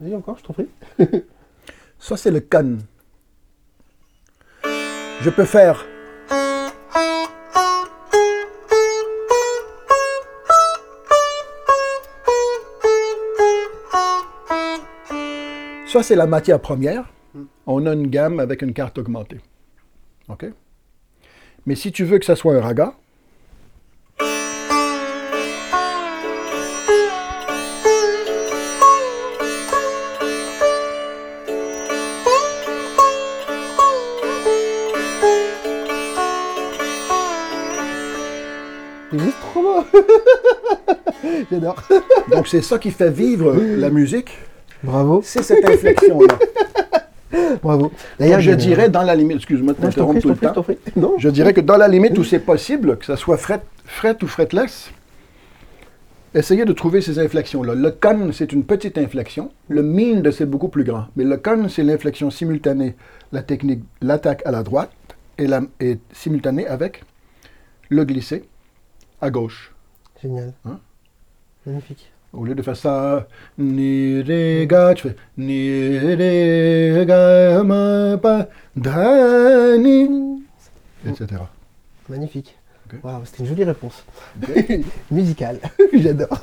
Vas-y 0.00 0.14
encore, 0.14 0.38
je 0.38 0.44
t'en 0.44 0.54
prie. 0.54 0.68
Ça, 1.98 2.16
c'est 2.16 2.30
le 2.30 2.40
kan. 2.40 2.78
Je 5.20 5.28
peux 5.28 5.44
faire. 5.44 5.84
Ça, 15.86 16.02
c'est 16.02 16.16
la 16.16 16.26
matière 16.26 16.60
première. 16.60 17.12
On 17.66 17.84
a 17.84 17.92
une 17.92 18.06
gamme 18.06 18.40
avec 18.40 18.62
une 18.62 18.72
carte 18.72 18.96
augmentée. 18.96 19.40
OK? 20.28 20.46
Mais 21.66 21.74
si 21.74 21.92
tu 21.92 22.04
veux 22.04 22.18
que 22.18 22.24
ça 22.24 22.36
soit 22.36 22.54
un 22.54 22.60
raga, 22.60 22.94
J'adore. 41.50 41.82
donc 42.32 42.48
c'est 42.48 42.62
ça 42.62 42.78
qui 42.78 42.90
fait 42.90 43.10
vivre 43.10 43.54
la 43.54 43.90
musique, 43.90 44.30
Bravo, 44.82 45.20
c'est 45.22 45.42
cette 45.42 45.68
inflexion-là. 45.68 46.38
bravo. 47.62 47.92
D'ailleurs, 48.18 48.40
je 48.40 48.52
dirais, 48.52 48.88
dans 48.88 49.02
la 49.02 49.14
limite, 49.14 49.36
excuse-moi 49.36 49.74
de 49.74 49.78
t'interrompre 49.80 50.20
tout 50.20 50.28
le 50.28 50.36
temps. 50.36 50.64
Non, 50.96 51.14
je 51.18 51.28
dirais 51.28 51.52
que 51.52 51.60
dans 51.60 51.76
la 51.76 51.88
limite 51.88 52.16
où 52.18 52.24
c'est 52.24 52.38
possible, 52.38 52.96
que 52.96 53.04
ça 53.04 53.16
soit 53.16 53.36
fret, 53.36 53.60
fret 53.84 54.16
ou 54.22 54.26
fretless, 54.26 54.90
essayez 56.34 56.64
de 56.64 56.72
trouver 56.72 57.02
ces 57.02 57.18
inflexions-là. 57.18 57.74
Le 57.74 57.90
con, 57.90 58.30
c'est 58.32 58.52
une 58.52 58.64
petite 58.64 58.96
inflexion. 58.96 59.50
Le 59.68 59.82
mind, 59.82 60.30
c'est 60.30 60.46
beaucoup 60.46 60.68
plus 60.68 60.84
grand. 60.84 61.06
Mais 61.16 61.24
le 61.24 61.36
con, 61.36 61.68
c'est 61.68 61.82
l'inflexion 61.82 62.30
simultanée, 62.30 62.96
la 63.32 63.42
technique, 63.42 63.82
l'attaque 64.00 64.42
à 64.46 64.50
la 64.50 64.62
droite, 64.62 64.90
la, 65.38 65.60
et 65.80 65.98
simultanée 66.12 66.66
avec 66.66 67.02
le 67.90 68.04
glissé 68.04 68.44
à 69.20 69.30
gauche. 69.30 69.72
Génial. 70.22 70.52
Hein 70.64 70.78
Magnifique. 71.66 72.12
Au 72.32 72.44
lieu 72.44 72.54
de 72.54 72.62
faire 72.62 72.76
ça, 72.76 73.26
ni 73.58 74.22
ré 74.22 74.66
ga, 74.68 74.94
tu 74.94 75.08
fais 75.08 75.16
ni 75.36 75.98
ré 75.98 77.04
ga 77.06 77.62
ma 77.64 78.16
pa 78.18 78.48
da 78.76 79.76
ni, 79.76 80.42
etc. 81.06 81.42
Magnifique. 82.08 82.56
Ok. 82.86 83.00
Waouh, 83.02 83.24
c'était 83.24 83.42
une 83.42 83.48
jolie 83.48 83.64
réponse. 83.64 84.04
Musicale. 85.10 85.58
J'adore. 85.92 86.40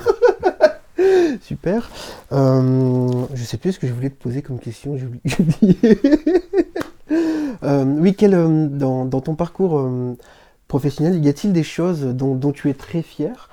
Super. 1.41 1.89
Euh, 2.33 3.25
je 3.33 3.43
sais 3.43 3.57
plus 3.57 3.73
ce 3.73 3.79
que 3.79 3.87
je 3.87 3.93
voulais 3.93 4.09
te 4.09 4.21
poser 4.21 4.41
comme 4.41 4.59
question. 4.59 4.97
J'ai 4.97 5.05
oublié-. 5.05 5.77
Euh, 7.63 7.85
oui, 7.85 8.13
quel, 8.15 8.33
euh, 8.33 8.67
dans, 8.67 9.05
dans 9.05 9.21
ton 9.21 9.35
parcours 9.35 9.79
euh, 9.79 10.15
professionnel, 10.67 11.23
y 11.23 11.29
a-t-il 11.29 11.53
des 11.53 11.63
choses 11.63 12.01
dont, 12.01 12.35
dont 12.35 12.51
tu 12.51 12.69
es 12.69 12.73
très 12.73 13.01
fier? 13.01 13.49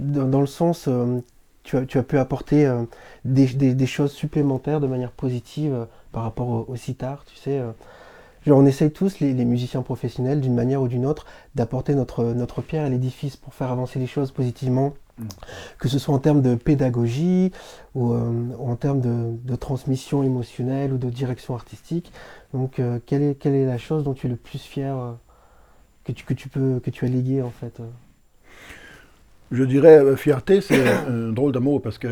Dans, 0.00 0.26
dans 0.26 0.40
le 0.40 0.46
sens, 0.46 0.86
euh, 0.88 1.20
tu, 1.62 1.76
as, 1.76 1.84
tu 1.86 1.98
as 1.98 2.02
pu 2.02 2.18
apporter 2.18 2.66
euh, 2.66 2.82
des, 3.24 3.46
des- 3.46 3.74
des 3.74 3.86
choses 3.86 4.12
supplémentaires 4.12 4.80
de 4.80 4.86
manière 4.86 5.12
positive 5.12 5.72
euh, 5.74 5.84
par 6.12 6.22
rapport 6.24 6.48
au, 6.48 6.64
au 6.68 6.76
sitar, 6.76 7.24
tu 7.26 7.36
sais 7.36 7.60
genre, 8.46 8.58
on 8.58 8.64
essaye 8.64 8.90
tous, 8.90 9.20
les, 9.20 9.34
les 9.34 9.44
musiciens 9.44 9.82
professionnels, 9.82 10.40
d'une 10.40 10.54
manière 10.54 10.80
ou 10.80 10.88
d'une 10.88 11.04
autre, 11.04 11.26
d'apporter 11.54 11.94
notre, 11.94 12.24
notre 12.24 12.62
pierre 12.62 12.86
à 12.86 12.88
l'édifice 12.88 13.36
pour 13.36 13.52
faire 13.52 13.70
avancer 13.70 13.98
les 13.98 14.06
choses 14.06 14.30
positivement, 14.32 14.94
Mm. 15.18 15.24
que 15.78 15.88
ce 15.88 15.98
soit 15.98 16.14
en 16.14 16.18
termes 16.18 16.40
de 16.40 16.54
pédagogie 16.54 17.52
ou, 17.94 18.12
euh, 18.14 18.30
ou 18.58 18.70
en 18.70 18.76
termes 18.76 19.02
de, 19.02 19.36
de 19.44 19.56
transmission 19.56 20.22
émotionnelle 20.22 20.94
ou 20.94 20.96
de 20.96 21.10
direction 21.10 21.54
artistique. 21.54 22.10
Donc, 22.54 22.78
euh, 22.78 22.98
quelle, 23.04 23.22
est, 23.22 23.34
quelle 23.34 23.54
est 23.54 23.66
la 23.66 23.76
chose 23.76 24.02
dont 24.04 24.14
tu 24.14 24.28
es 24.28 24.30
le 24.30 24.36
plus 24.36 24.62
fier 24.62 24.96
euh, 24.96 25.12
que, 26.04 26.12
tu, 26.12 26.24
que, 26.24 26.32
tu 26.32 26.48
peux, 26.48 26.80
que 26.80 26.88
tu 26.88 27.04
as 27.04 27.08
légué 27.08 27.42
en 27.42 27.50
fait 27.50 27.80
Je 29.50 29.64
dirais 29.64 29.98
euh, 29.98 30.16
fierté, 30.16 30.60
c'est 30.60 30.80
un 31.08 31.32
drôle 31.32 31.52
de 31.52 31.58
mot 31.58 31.78
parce 31.80 31.98
que 31.98 32.08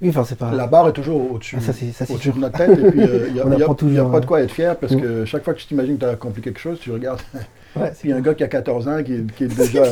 Oui, 0.00 0.08
enfin, 0.08 0.24
c'est 0.24 0.38
pas. 0.38 0.50
la 0.52 0.66
barre 0.66 0.88
est 0.88 0.92
toujours 0.94 1.32
au-dessus 1.32 1.56
Ah, 1.58 1.62
ça, 1.62 1.72
c'est- 1.74 1.92
ça, 1.92 2.06
c'est 2.06 2.12
au-dessus 2.14 2.28
sûr. 2.30 2.36
de 2.36 2.40
notre 2.40 2.56
tête. 2.56 2.70
Et 2.78 2.90
puis, 2.90 3.00
euh, 3.02 3.24
il 3.28 3.34
n'y 3.34 3.40
a, 3.40 3.46
On 3.46 3.50
y 3.50 3.52
a- 3.52 3.56
apprend 3.56 3.68
y 3.68 3.72
a 3.72 3.74
toujours, 3.74 4.10
pas 4.10 4.20
de 4.20 4.24
hein. 4.24 4.28
quoi 4.28 4.40
être 4.42 4.50
fier 4.50 4.76
parce 4.78 4.92
Mm. 4.94 5.00
que 5.00 5.24
chaque 5.26 5.44
fois 5.44 5.52
que 5.54 5.58
tu 5.60 5.66
t'imagines 5.66 5.96
que 5.96 6.00
tu 6.00 6.06
as 6.06 6.10
accompli 6.10 6.40
quelque 6.42 6.60
chose, 6.60 6.78
tu 6.80 6.90
regardes. 6.90 7.20
Ouais, 7.76 7.90
Puis 7.96 8.08
il 8.08 8.10
y 8.10 8.12
a 8.12 8.16
un 8.16 8.20
gars 8.20 8.34
qui 8.34 8.42
a 8.42 8.48
14 8.48 8.88
ans 8.88 9.00
qui, 9.04 9.14
est- 9.14 9.32
qui 9.36 9.44
est 9.44 9.46
déjà. 9.56 9.84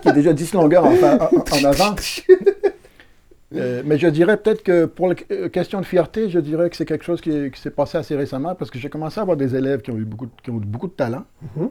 qui 0.00 0.08
est 0.08 0.12
déjà 0.12 0.32
10 0.32 0.52
longueurs 0.54 0.84
en, 0.84 0.90
fa- 0.96 1.30
en- 1.32 1.36
en 1.36 1.64
avant. 1.70 1.94
Euh, 3.54 3.82
mais 3.84 3.98
je 3.98 4.08
dirais 4.08 4.36
peut-être 4.38 4.62
que 4.62 4.86
pour 4.86 5.08
la 5.08 5.14
euh, 5.30 5.48
question 5.50 5.80
de 5.80 5.84
fierté, 5.86 6.30
je 6.30 6.38
dirais 6.38 6.70
que 6.70 6.76
c'est 6.76 6.86
quelque 6.86 7.04
chose 7.04 7.20
qui, 7.20 7.50
qui 7.50 7.60
s'est 7.60 7.70
passé 7.70 7.98
assez 7.98 8.16
récemment 8.16 8.54
parce 8.54 8.70
que 8.70 8.78
j'ai 8.78 8.88
commencé 8.88 9.18
à 9.20 9.22
avoir 9.22 9.36
des 9.36 9.54
élèves 9.54 9.82
qui 9.82 9.90
ont 9.90 9.96
eu 9.98 10.04
beaucoup, 10.06 10.24
de- 10.26 10.30
qui 10.42 10.50
ont 10.50 10.56
eu 10.56 10.64
beaucoup 10.64 10.86
de 10.88 10.92
talent. 10.92 11.24
Mhm. 11.56 11.68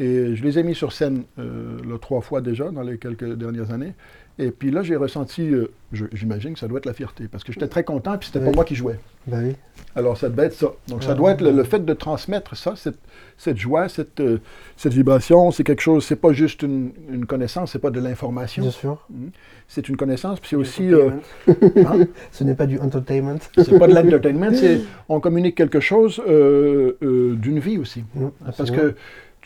Et 0.00 0.34
je 0.36 0.42
les 0.44 0.58
ai 0.58 0.62
mis 0.64 0.74
sur 0.74 0.92
scène 0.92 1.22
euh, 1.38 1.77
là, 1.88 1.98
trois 1.98 2.20
fois 2.20 2.40
déjà 2.40 2.70
dans 2.70 2.82
les 2.82 2.98
quelques 2.98 3.34
dernières 3.34 3.70
années. 3.72 3.94
Et 4.40 4.52
puis 4.52 4.70
là, 4.70 4.82
j'ai 4.84 4.94
ressenti, 4.94 5.42
euh, 5.50 5.68
j'imagine 6.12 6.52
que 6.52 6.60
ça 6.60 6.68
doit 6.68 6.78
être 6.78 6.86
la 6.86 6.92
fierté, 6.92 7.26
parce 7.26 7.42
que 7.42 7.52
j'étais 7.52 7.66
très 7.66 7.82
content, 7.82 8.16
puis 8.16 8.30
c'était 8.32 8.44
pas 8.44 8.52
moi 8.52 8.64
qui 8.64 8.76
jouais. 8.76 9.00
Oui. 9.26 9.56
Alors 9.96 10.16
ça 10.16 10.28
devait 10.28 10.44
être 10.44 10.52
ça. 10.54 10.68
Donc 10.86 11.02
ça 11.02 11.10
Ah. 11.10 11.14
doit 11.16 11.32
être 11.32 11.40
le, 11.40 11.50
le 11.50 11.64
fait 11.64 11.84
de 11.84 11.92
transmettre 11.92 12.56
ça, 12.56 12.74
cette, 12.76 13.00
cette 13.36 13.56
joie, 13.56 13.88
cette, 13.88 14.20
euh, 14.20 14.38
cette 14.76 14.92
vibration, 14.92 15.50
c'est 15.50 15.64
quelque 15.64 15.80
chose, 15.82 16.04
c'est 16.04 16.14
pas 16.20 16.32
juste 16.32 16.62
une, 16.62 16.92
une 17.10 17.26
connaissance, 17.26 17.72
c'est 17.72 17.80
pas 17.80 17.90
de 17.90 17.98
l'information, 17.98 18.62
Bien 18.62 18.70
sûr. 18.70 19.08
c'est 19.66 19.88
une 19.88 19.96
connaissance, 19.96 20.38
puis 20.38 20.50
c'est 20.50 20.56
aussi, 20.56 20.94
euh, 20.94 21.10
hein, 21.48 22.06
Ce 22.30 22.44
n'est 22.44 22.54
pas 22.54 22.66
du 22.66 22.78
entertainment. 22.78 23.38
c'est 23.56 23.76
pas 23.76 23.88
de 23.88 23.94
l'entertainment, 23.94 24.54
c'est 24.54 24.82
on 25.08 25.18
communique 25.18 25.56
quelque 25.56 25.80
chose 25.80 26.22
euh, 26.28 26.96
euh, 27.02 27.34
d'une 27.34 27.58
vie 27.58 27.78
aussi. 27.78 28.04
Non, 28.14 28.32
Parce 28.56 28.70
que 28.70 28.94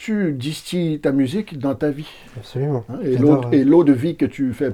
tu 0.02 0.32
distilles 0.32 0.98
ta 0.98 1.12
musique 1.12 1.58
dans 1.58 1.76
ta 1.76 1.90
vie. 1.90 2.08
Absolument. 2.36 2.84
hein, 2.88 2.98
et 3.04 3.16
l'eau 3.64 3.82
euh, 3.82 3.84
de 3.84 3.92
vie 3.92 4.16
que 4.16 4.26
tu 4.26 4.52
fais 4.52 4.72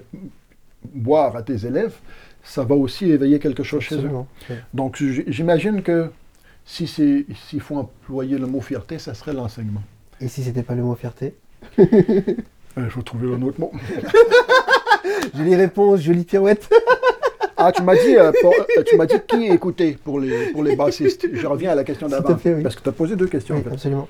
boire 0.95 1.37
à 1.37 1.43
tes 1.43 1.67
élèves, 1.67 1.95
ça 2.43 2.63
va 2.65 2.75
aussi 2.75 3.11
éveiller 3.11 3.39
quelque 3.39 3.63
chose 3.63 3.83
chez 3.83 3.97
eux. 3.97 4.09
Ouais. 4.49 4.57
Donc 4.73 4.97
j'imagine 5.27 5.83
que 5.83 6.11
si 6.65 6.87
c'est 6.87 7.27
s'il 7.47 7.61
faut 7.61 7.77
employer 7.77 8.39
le 8.39 8.47
mot 8.47 8.63
fierté, 8.63 8.99
ça 8.99 9.13
serait 9.13 9.35
l'enseignement. 9.35 9.83
Et 10.21 10.29
si 10.29 10.43
c'était 10.43 10.63
pas 10.63 10.75
le 10.75 10.83
mot 10.83 10.95
fierté? 10.95 11.35
Il 11.79 12.91
faut 12.91 13.03
trouver 13.03 13.35
un 13.35 13.43
autre 13.43 13.61
mot. 13.61 13.73
Jolie 15.37 15.57
réponse, 15.57 16.01
jolie 16.01 16.25
pirouette. 16.25 16.69
Ah, 17.61 17.73
tu 17.73 17.83
m'as 17.83 17.97
dit, 17.97 18.15
euh, 18.17 18.31
pour- 18.41 18.55
euh, 18.55 18.85
tu 18.87 18.97
m'as 18.97 19.07
dit 19.07 19.17
qui 19.27 19.47
écouter 19.47 19.99
pour 20.05 20.21
les, 20.21 20.53
pour 20.53 20.63
les 20.63 20.77
bassistes. 20.77 21.27
Je 21.33 21.45
reviens 21.45 21.73
à 21.73 21.75
la 21.75 21.83
question 21.83 22.07
d'avant. 22.09 22.39
oui. 22.45 22.63
Parce 22.63 22.77
que 22.77 22.83
tu 22.85 22.89
as 22.89 22.93
posé 22.93 23.17
deux 23.17 23.27
questions. 23.27 23.57
Oui, 23.57 23.63
en 23.63 23.65
fait. 23.65 23.73
absolument. 23.73 24.09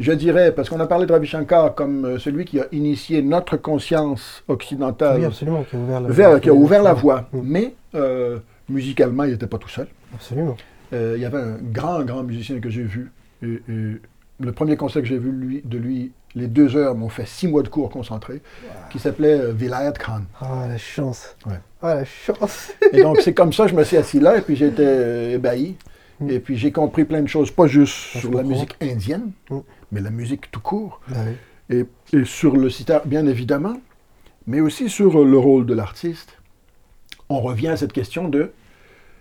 Je 0.00 0.12
dirais, 0.12 0.50
parce 0.52 0.68
qu'on 0.70 0.80
a 0.80 0.86
parlé 0.86 1.04
de 1.06 1.12
Ravi 1.12 1.26
Shankar 1.26 1.74
comme 1.74 2.04
euh, 2.06 2.18
celui 2.18 2.46
qui 2.46 2.58
a 2.58 2.64
initié 2.72 3.20
notre 3.22 3.56
conscience 3.58 4.42
occidentale 4.48 5.18
oui, 5.20 5.24
absolument, 5.26 5.62
qui 5.62 5.76
a 5.76 5.78
ouvert 5.78 6.00
la, 6.00 6.08
vers, 6.08 6.40
qui 6.40 6.48
a 6.48 6.54
ouvert 6.54 6.82
la 6.82 6.94
voie. 6.94 7.28
Mais 7.34 7.74
euh, 7.94 8.38
musicalement, 8.68 9.24
il 9.24 9.32
n'était 9.32 9.46
pas 9.46 9.58
tout 9.58 9.68
seul. 9.68 9.88
Absolument. 10.14 10.56
Euh, 10.94 11.14
il 11.16 11.22
y 11.22 11.26
avait 11.26 11.38
un 11.38 11.58
grand, 11.60 12.02
grand 12.02 12.22
musicien 12.22 12.60
que 12.60 12.70
j'ai 12.70 12.82
vu. 12.82 13.12
Et, 13.42 13.60
et 13.68 14.00
le 14.40 14.52
premier 14.52 14.76
concert 14.76 15.02
que 15.02 15.08
j'ai 15.08 15.18
vu 15.18 15.30
lui, 15.30 15.60
de 15.64 15.76
lui, 15.76 16.12
les 16.34 16.46
deux 16.46 16.76
heures 16.76 16.94
m'ont 16.94 17.10
fait 17.10 17.26
six 17.26 17.46
mois 17.46 17.62
de 17.62 17.68
cours 17.68 17.90
concentrés, 17.90 18.40
qui 18.90 18.98
s'appelait 18.98 19.38
euh, 19.38 19.52
Vilayat 19.52 19.92
Khan. 19.92 20.22
Ah, 20.40 20.66
la 20.66 20.78
chance. 20.78 21.36
Ouais. 21.46 21.60
Ah, 21.82 21.96
la 21.96 22.04
chance. 22.06 22.72
Et 22.94 23.02
donc, 23.02 23.20
c'est 23.20 23.34
comme 23.34 23.52
ça, 23.52 23.66
je 23.66 23.74
me 23.74 23.84
suis 23.84 23.98
assis 23.98 24.18
là, 24.18 24.38
et 24.38 24.40
puis 24.40 24.56
j'étais 24.56 25.32
ébahi. 25.32 25.76
Mm. 26.20 26.30
Et 26.30 26.38
puis 26.40 26.56
j'ai 26.56 26.70
compris 26.70 27.04
plein 27.04 27.22
de 27.22 27.28
choses, 27.28 27.50
pas 27.50 27.66
juste 27.66 27.94
sur 27.94 28.30
la 28.30 28.38
comprends. 28.38 28.48
musique 28.48 28.76
indienne, 28.80 29.32
Mm. 29.50 29.58
Mais 29.92 30.00
la 30.00 30.10
musique 30.10 30.50
tout 30.50 30.60
court. 30.60 31.00
Oui. 31.10 31.36
Et, 31.70 31.84
et 32.16 32.24
sur 32.24 32.56
le 32.56 32.68
sitar, 32.70 33.06
bien 33.06 33.26
évidemment, 33.26 33.80
mais 34.46 34.60
aussi 34.60 34.88
sur 34.88 35.20
euh, 35.20 35.24
le 35.24 35.38
rôle 35.38 35.66
de 35.66 35.74
l'artiste. 35.74 36.36
On 37.28 37.40
revient 37.40 37.68
à 37.68 37.76
cette 37.76 37.92
question 37.92 38.28
de 38.28 38.50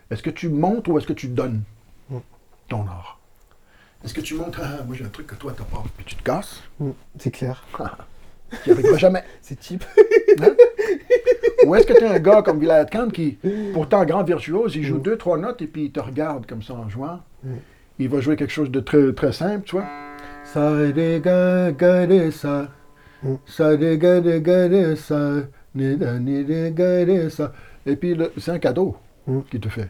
est-ce 0.09 0.23
que 0.23 0.31
tu 0.31 0.49
montres 0.49 0.89
ou 0.89 0.97
est-ce 0.97 1.07
que 1.07 1.13
tu 1.13 1.27
donnes 1.27 1.61
Mm. 2.09 2.17
ton 2.69 2.81
art? 2.87 3.19
Est-ce 4.03 4.13
que 4.15 4.21
tu 4.21 4.33
montres, 4.33 4.61
ah, 4.63 4.81
moi 4.87 4.95
j'ai 4.95 5.05
un 5.05 5.09
truc 5.09 5.27
que 5.27 5.35
toi 5.35 5.53
t'as 5.55 5.63
pas, 5.65 5.83
puis 5.95 6.05
tu 6.05 6.15
te 6.15 6.23
casses, 6.23 6.63
Mm, 6.79 6.89
C'est 7.19 7.29
clair. 7.31 7.63
qui 8.63 8.71
arrivera 8.71 8.97
jamais 8.97 9.23
C'est 9.43 9.61
cheap. 9.61 9.83
Ou 11.65 11.75
est-ce 11.75 11.85
que 11.85 11.93
tu 11.93 12.03
es 12.03 12.07
un 12.07 12.19
gars 12.19 12.41
comme 12.41 12.59
Vilayat 12.59 12.85
Khan 12.85 13.09
qui, 13.09 13.37
pourtant 13.73 14.03
grand 14.05 14.23
virtuose, 14.23 14.75
il 14.75 14.83
joue 14.83 14.97
deux, 14.97 15.17
trois 15.17 15.37
notes 15.37 15.61
et 15.61 15.67
puis 15.67 15.85
il 15.85 15.91
te 15.91 15.99
regarde 15.99 16.45
comme 16.47 16.63
ça 16.63 16.73
en 16.73 16.89
jouant. 16.89 17.19
Mm. 17.43 17.49
Il 17.99 18.09
va 18.09 18.21
jouer 18.21 18.35
quelque 18.37 18.53
chose 18.53 18.71
de 18.71 18.79
très, 18.79 19.13
très 19.13 19.33
simple, 19.33 19.65
tu 19.65 19.75
vois. 19.75 19.85
Ça 20.43 20.91
dé 20.91 21.21
ga 21.23 21.71
ga 21.71 22.07
dé 22.07 22.31
ça. 22.31 22.67
Mm. 23.23 23.35
Ça 23.45 23.77
dé 23.77 23.97
ga 23.97 24.19
dé 24.21 24.41
ga 24.41 24.67
dé 24.67 24.95
ça. 24.95 25.41
Ni 25.75 25.95
da 25.97 26.17
ni 26.19 26.43
dé 26.43 26.71
ga 26.75 27.05
dé 27.05 27.29
ça. 27.29 27.51
Et 27.85 27.95
puis 27.95 28.17
c'est 28.37 28.51
un 28.51 28.59
cadeau 28.59 28.95
Mm. 29.27 29.41
qu'il 29.51 29.59
te 29.59 29.69
fait. 29.69 29.89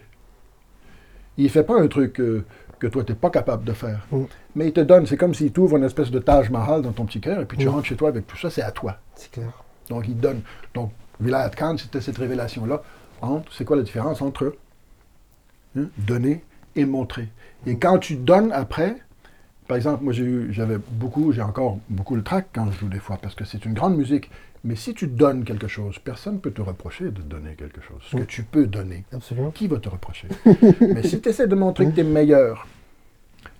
Il 1.38 1.48
fait 1.48 1.62
pas 1.64 1.80
un 1.80 1.86
truc 1.88 2.20
euh, 2.20 2.44
que 2.78 2.86
toi 2.88 3.02
tu 3.04 3.12
n'es 3.12 3.18
pas 3.18 3.30
capable 3.30 3.64
de 3.64 3.72
faire. 3.72 4.06
Mm. 4.12 4.24
Mais 4.54 4.66
il 4.68 4.72
te 4.72 4.80
donne, 4.80 5.06
c'est 5.06 5.16
comme 5.16 5.34
s'il 5.34 5.50
t'ouvre 5.52 5.76
une 5.78 5.84
espèce 5.84 6.10
de 6.10 6.18
Taj 6.18 6.50
Mahal 6.50 6.82
dans 6.82 6.92
ton 6.92 7.06
petit 7.06 7.20
cœur 7.20 7.40
et 7.40 7.46
puis 7.46 7.56
tu 7.56 7.66
Mm. 7.66 7.70
rentres 7.70 7.86
chez 7.86 7.96
toi 7.96 8.08
avec 8.10 8.26
tout 8.26 8.36
ça, 8.36 8.50
c'est 8.50 8.62
à 8.62 8.70
toi. 8.70 8.98
C'est 9.14 9.30
clair. 9.30 9.62
Donc, 9.88 10.06
il 10.08 10.16
donne. 10.16 10.42
Donc, 10.74 10.92
Vilayat 11.20 11.50
Khan, 11.50 11.76
c'était 11.78 12.00
cette 12.00 12.18
révélation-là. 12.18 12.82
entre- 13.22 13.52
C'est 13.52 13.64
quoi 13.66 13.76
la 13.76 13.82
différence 13.82 14.22
entre 14.22 14.54
hein, 15.76 15.84
donner 15.98 16.42
et 16.74 16.84
montrer 16.86 17.28
Et 17.66 17.76
quand 17.78 17.98
tu 17.98 18.16
donnes 18.16 18.50
après, 18.52 18.96
par 19.70 19.76
exemple, 19.76 20.02
moi 20.02 20.12
j'ai 20.12 20.24
eu, 20.24 20.48
j'avais 20.52 20.78
beaucoup, 20.90 21.30
j'ai 21.30 21.42
encore 21.42 21.78
beaucoup 21.88 22.16
le 22.16 22.24
trac 22.24 22.46
quand 22.52 22.68
je 22.72 22.76
joue 22.80 22.88
des 22.88 22.98
fois, 22.98 23.18
parce 23.22 23.36
que 23.36 23.44
c'est 23.44 23.64
une 23.64 23.72
grande 23.72 23.96
musique. 23.96 24.28
Mais 24.64 24.74
si 24.74 24.94
tu 24.94 25.06
donnes 25.06 25.44
quelque 25.44 25.68
chose, 25.68 26.00
personne 26.00 26.34
ne 26.34 26.38
peut 26.40 26.50
te 26.50 26.60
reprocher 26.60 27.04
de 27.04 27.22
donner 27.22 27.54
quelque 27.54 27.80
chose. 27.80 27.98
Ce 28.10 28.16
que 28.16 28.22
tu 28.24 28.42
peux 28.42 28.66
donner, 28.66 29.04
Absolument. 29.12 29.52
qui 29.52 29.68
va 29.68 29.78
te 29.78 29.88
reprocher? 29.88 30.26
Mais 30.80 31.04
si 31.04 31.20
tu 31.20 31.28
essaies 31.28 31.46
de 31.46 31.54
montrer 31.54 31.86
que 31.86 31.92
tu 31.92 32.00
es 32.00 32.04
meilleur, 32.04 32.66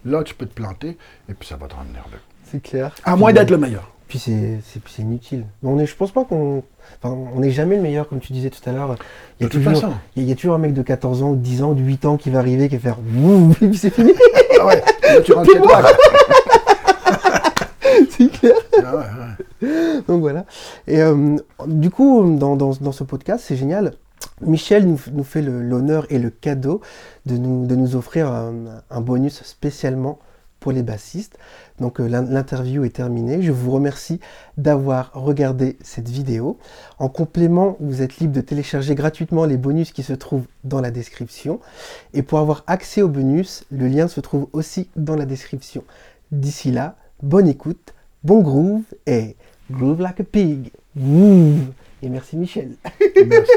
là 0.04 0.24
tu 0.24 0.34
peux 0.34 0.46
te 0.46 0.52
planter 0.54 0.98
et 1.28 1.34
puis 1.34 1.46
ça 1.48 1.56
va 1.56 1.68
te 1.68 1.74
rendre 1.74 1.92
nerveux. 1.92 2.18
C'est 2.44 2.60
clair. 2.60 2.92
À 3.04 3.14
moins 3.14 3.32
d'être 3.32 3.50
le 3.52 3.58
meilleur. 3.58 3.88
Puis 4.08 4.18
c'est 4.18 4.58
inutile. 4.98 5.44
On 5.62 5.78
est, 5.78 5.86
je 5.86 5.94
pense 5.94 6.10
pas 6.10 6.24
qu'on. 6.24 6.64
Enfin, 7.00 7.14
on 7.14 7.38
n'est 7.38 7.52
jamais 7.52 7.76
le 7.76 7.82
meilleur, 7.82 8.08
comme 8.08 8.18
tu 8.18 8.32
disais 8.32 8.50
tout 8.50 8.68
à 8.68 8.72
l'heure. 8.72 8.96
Il 9.38 9.44
y, 9.46 9.46
De 9.46 9.46
a 9.46 9.48
toute 9.50 9.62
toujours, 9.62 9.80
façon. 9.80 9.94
il 10.16 10.24
y 10.24 10.32
a- 10.32 10.34
toujours 10.34 10.56
un 10.56 10.58
mec 10.58 10.74
de 10.74 10.82
14 10.82 11.22
ans, 11.22 11.34
de 11.34 11.38
10 11.38 11.62
ans, 11.62 11.74
de 11.74 11.80
8 11.80 12.04
ans 12.06 12.16
qui 12.16 12.28
va 12.30 12.40
arriver, 12.40 12.68
qui 12.68 12.76
va 12.76 12.80
faire 12.94 12.98
Et 13.62 13.68
puis 13.68 13.78
c'est 13.78 13.90
fini. 13.90 14.12
Ah 14.60 14.66
ouais, 14.66 14.82
là, 15.02 15.20
tu 15.22 15.32
rentres 15.32 15.50
chez 15.52 15.60
toi. 15.60 15.80
quoi. 15.80 15.90
c'est 18.10 18.30
clair. 18.30 18.54
Ah 18.84 18.96
ouais, 18.96 19.02
ouais. 19.68 20.00
Donc 20.08 20.20
voilà. 20.20 20.44
Et 20.86 21.00
euh, 21.02 21.36
du 21.66 21.90
coup, 21.90 22.36
dans, 22.38 22.56
dans- 22.56 22.76
dans 22.80 22.92
ce 22.92 23.04
podcast, 23.04 23.44
c'est 23.46 23.56
génial. 23.56 23.94
Michel 24.42 24.86
nous, 24.86 25.00
nous 25.12 25.24
fait 25.24 25.42
l'honneur 25.42 26.06
et 26.10 26.18
le 26.18 26.30
cadeau 26.30 26.80
de 27.26 27.36
nous, 27.36 27.66
de 27.66 27.74
nous 27.74 27.96
offrir 27.96 28.28
un, 28.28 28.52
un 28.90 29.00
bonus 29.00 29.42
spécialement 29.44 30.18
pour 30.60 30.72
les 30.72 30.82
bassistes. 30.82 31.38
Donc 31.80 32.00
euh, 32.00 32.06
l'in- 32.06 32.22
l'interview 32.22 32.84
est 32.84 32.94
terminée. 32.94 33.42
Je 33.42 33.50
vous 33.50 33.70
remercie 33.70 34.20
d'avoir 34.58 35.10
regardé 35.14 35.76
cette 35.82 36.08
vidéo. 36.08 36.58
En 36.98 37.08
complément, 37.08 37.76
vous 37.80 38.02
êtes 38.02 38.18
libre 38.18 38.34
de 38.34 38.40
télécharger 38.42 38.94
gratuitement 38.94 39.46
les 39.46 39.56
bonus 39.56 39.92
qui 39.92 40.02
se 40.02 40.12
trouvent 40.12 40.44
dans 40.64 40.80
la 40.80 40.90
description. 40.90 41.58
Et 42.14 42.22
pour 42.22 42.38
avoir 42.38 42.62
accès 42.66 43.02
aux 43.02 43.08
bonus, 43.08 43.64
le 43.70 43.88
lien 43.88 44.06
se 44.06 44.20
trouve 44.20 44.46
aussi 44.52 44.88
dans 44.96 45.16
la 45.16 45.24
description. 45.26 45.82
D'ici 46.30 46.70
là, 46.70 46.96
bonne 47.22 47.48
écoute, 47.48 47.94
bon 48.22 48.40
groove 48.42 48.82
et 49.06 49.34
groove 49.70 50.00
like 50.00 50.20
a 50.20 50.24
pig. 50.24 50.70
Et 52.02 52.08
merci 52.08 52.36
Michel. 52.36 52.72
Merci, 53.26 53.52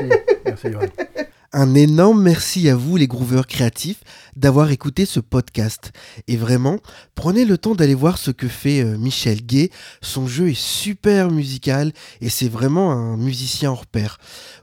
merci 0.46 0.72
Johan. 0.72 0.82
Un 1.56 1.76
énorme 1.76 2.24
merci 2.24 2.68
à 2.68 2.76
vous 2.76 2.98
les 2.98 3.06
grooveurs 3.06 3.46
créatifs 3.46 4.04
d'avoir 4.36 4.72
écouté 4.72 5.06
ce 5.06 5.20
podcast. 5.20 5.92
Et 6.28 6.36
vraiment, 6.36 6.80
prenez 7.14 7.46
le 7.46 7.60
temps 7.60 7.76
d'aller 7.76 7.94
voir 7.94 8.18
ce 8.18 8.32
que 8.32 8.48
fait 8.48 8.82
euh, 8.82 8.98
Michel 8.98 9.46
Gay. 9.46 9.70
Son 10.02 10.26
jeu 10.26 10.50
est 10.50 10.60
super 10.60 11.30
musical 11.30 11.94
et 12.22 12.30
c'est 12.30 12.50
vraiment 12.50 12.92
un 12.92 13.18
musicien 13.18 13.72
hors 13.72 13.86
pair. 13.86 14.18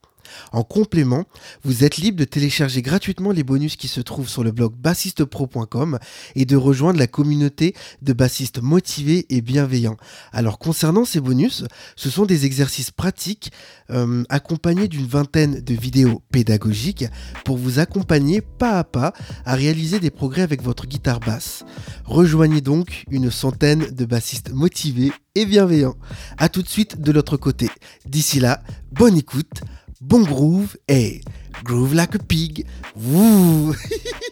En 0.52 0.62
complément, 0.64 1.24
vous 1.64 1.84
êtes 1.84 1.96
libre 1.96 2.18
de 2.18 2.24
télécharger 2.24 2.82
gratuitement 2.82 3.30
les 3.30 3.44
bonus 3.44 3.76
qui 3.76 3.88
se 3.88 4.00
trouvent 4.00 4.28
sur 4.28 4.44
le 4.44 4.52
blog 4.52 4.74
bassistepro.com 4.74 5.98
et 6.34 6.44
de 6.44 6.56
rejoindre 6.56 6.98
la 6.98 7.06
communauté 7.06 7.74
de 8.02 8.12
bassistes 8.12 8.60
motivés 8.60 9.26
et 9.28 9.40
bienveillants. 9.40 9.96
Alors 10.32 10.58
concernant 10.58 11.04
ces 11.04 11.20
bonus, 11.20 11.64
ce 11.96 12.10
sont 12.10 12.26
des 12.26 12.46
exercices 12.46 12.90
pratiques 12.90 13.52
euh, 13.90 14.24
accompagnés 14.28 14.88
d'une 14.88 15.06
vingtaine 15.06 15.60
de 15.60 15.74
vidéos 15.74 16.22
pédagogiques 16.32 17.04
pour 17.44 17.56
vous 17.56 17.78
accompagner 17.78 18.40
pas 18.40 18.78
à 18.78 18.84
pas 18.84 19.12
à 19.44 19.54
réaliser 19.54 20.00
des 20.00 20.10
progrès 20.10 20.42
avec 20.42 20.62
votre 20.62 20.86
guitare 20.86 21.20
basse. 21.20 21.64
Rejoignez 22.04 22.60
donc 22.60 23.04
une 23.10 23.30
centaine 23.30 23.86
de 23.90 24.04
bassistes 24.04 24.50
motivés 24.50 25.12
et 25.34 25.46
bienveillants. 25.46 25.96
A 26.38 26.48
tout 26.48 26.62
de 26.62 26.68
suite 26.68 27.00
de 27.00 27.12
l'autre 27.12 27.36
côté. 27.36 27.70
D'ici 28.06 28.40
là, 28.40 28.62
bonne 28.92 29.16
écoute, 29.16 29.62
bon 30.02 30.24
groove 30.24 30.76
et 30.88 31.22
groove 31.64 31.94
like 31.94 32.16
a 32.16 32.18
pig. 32.18 32.66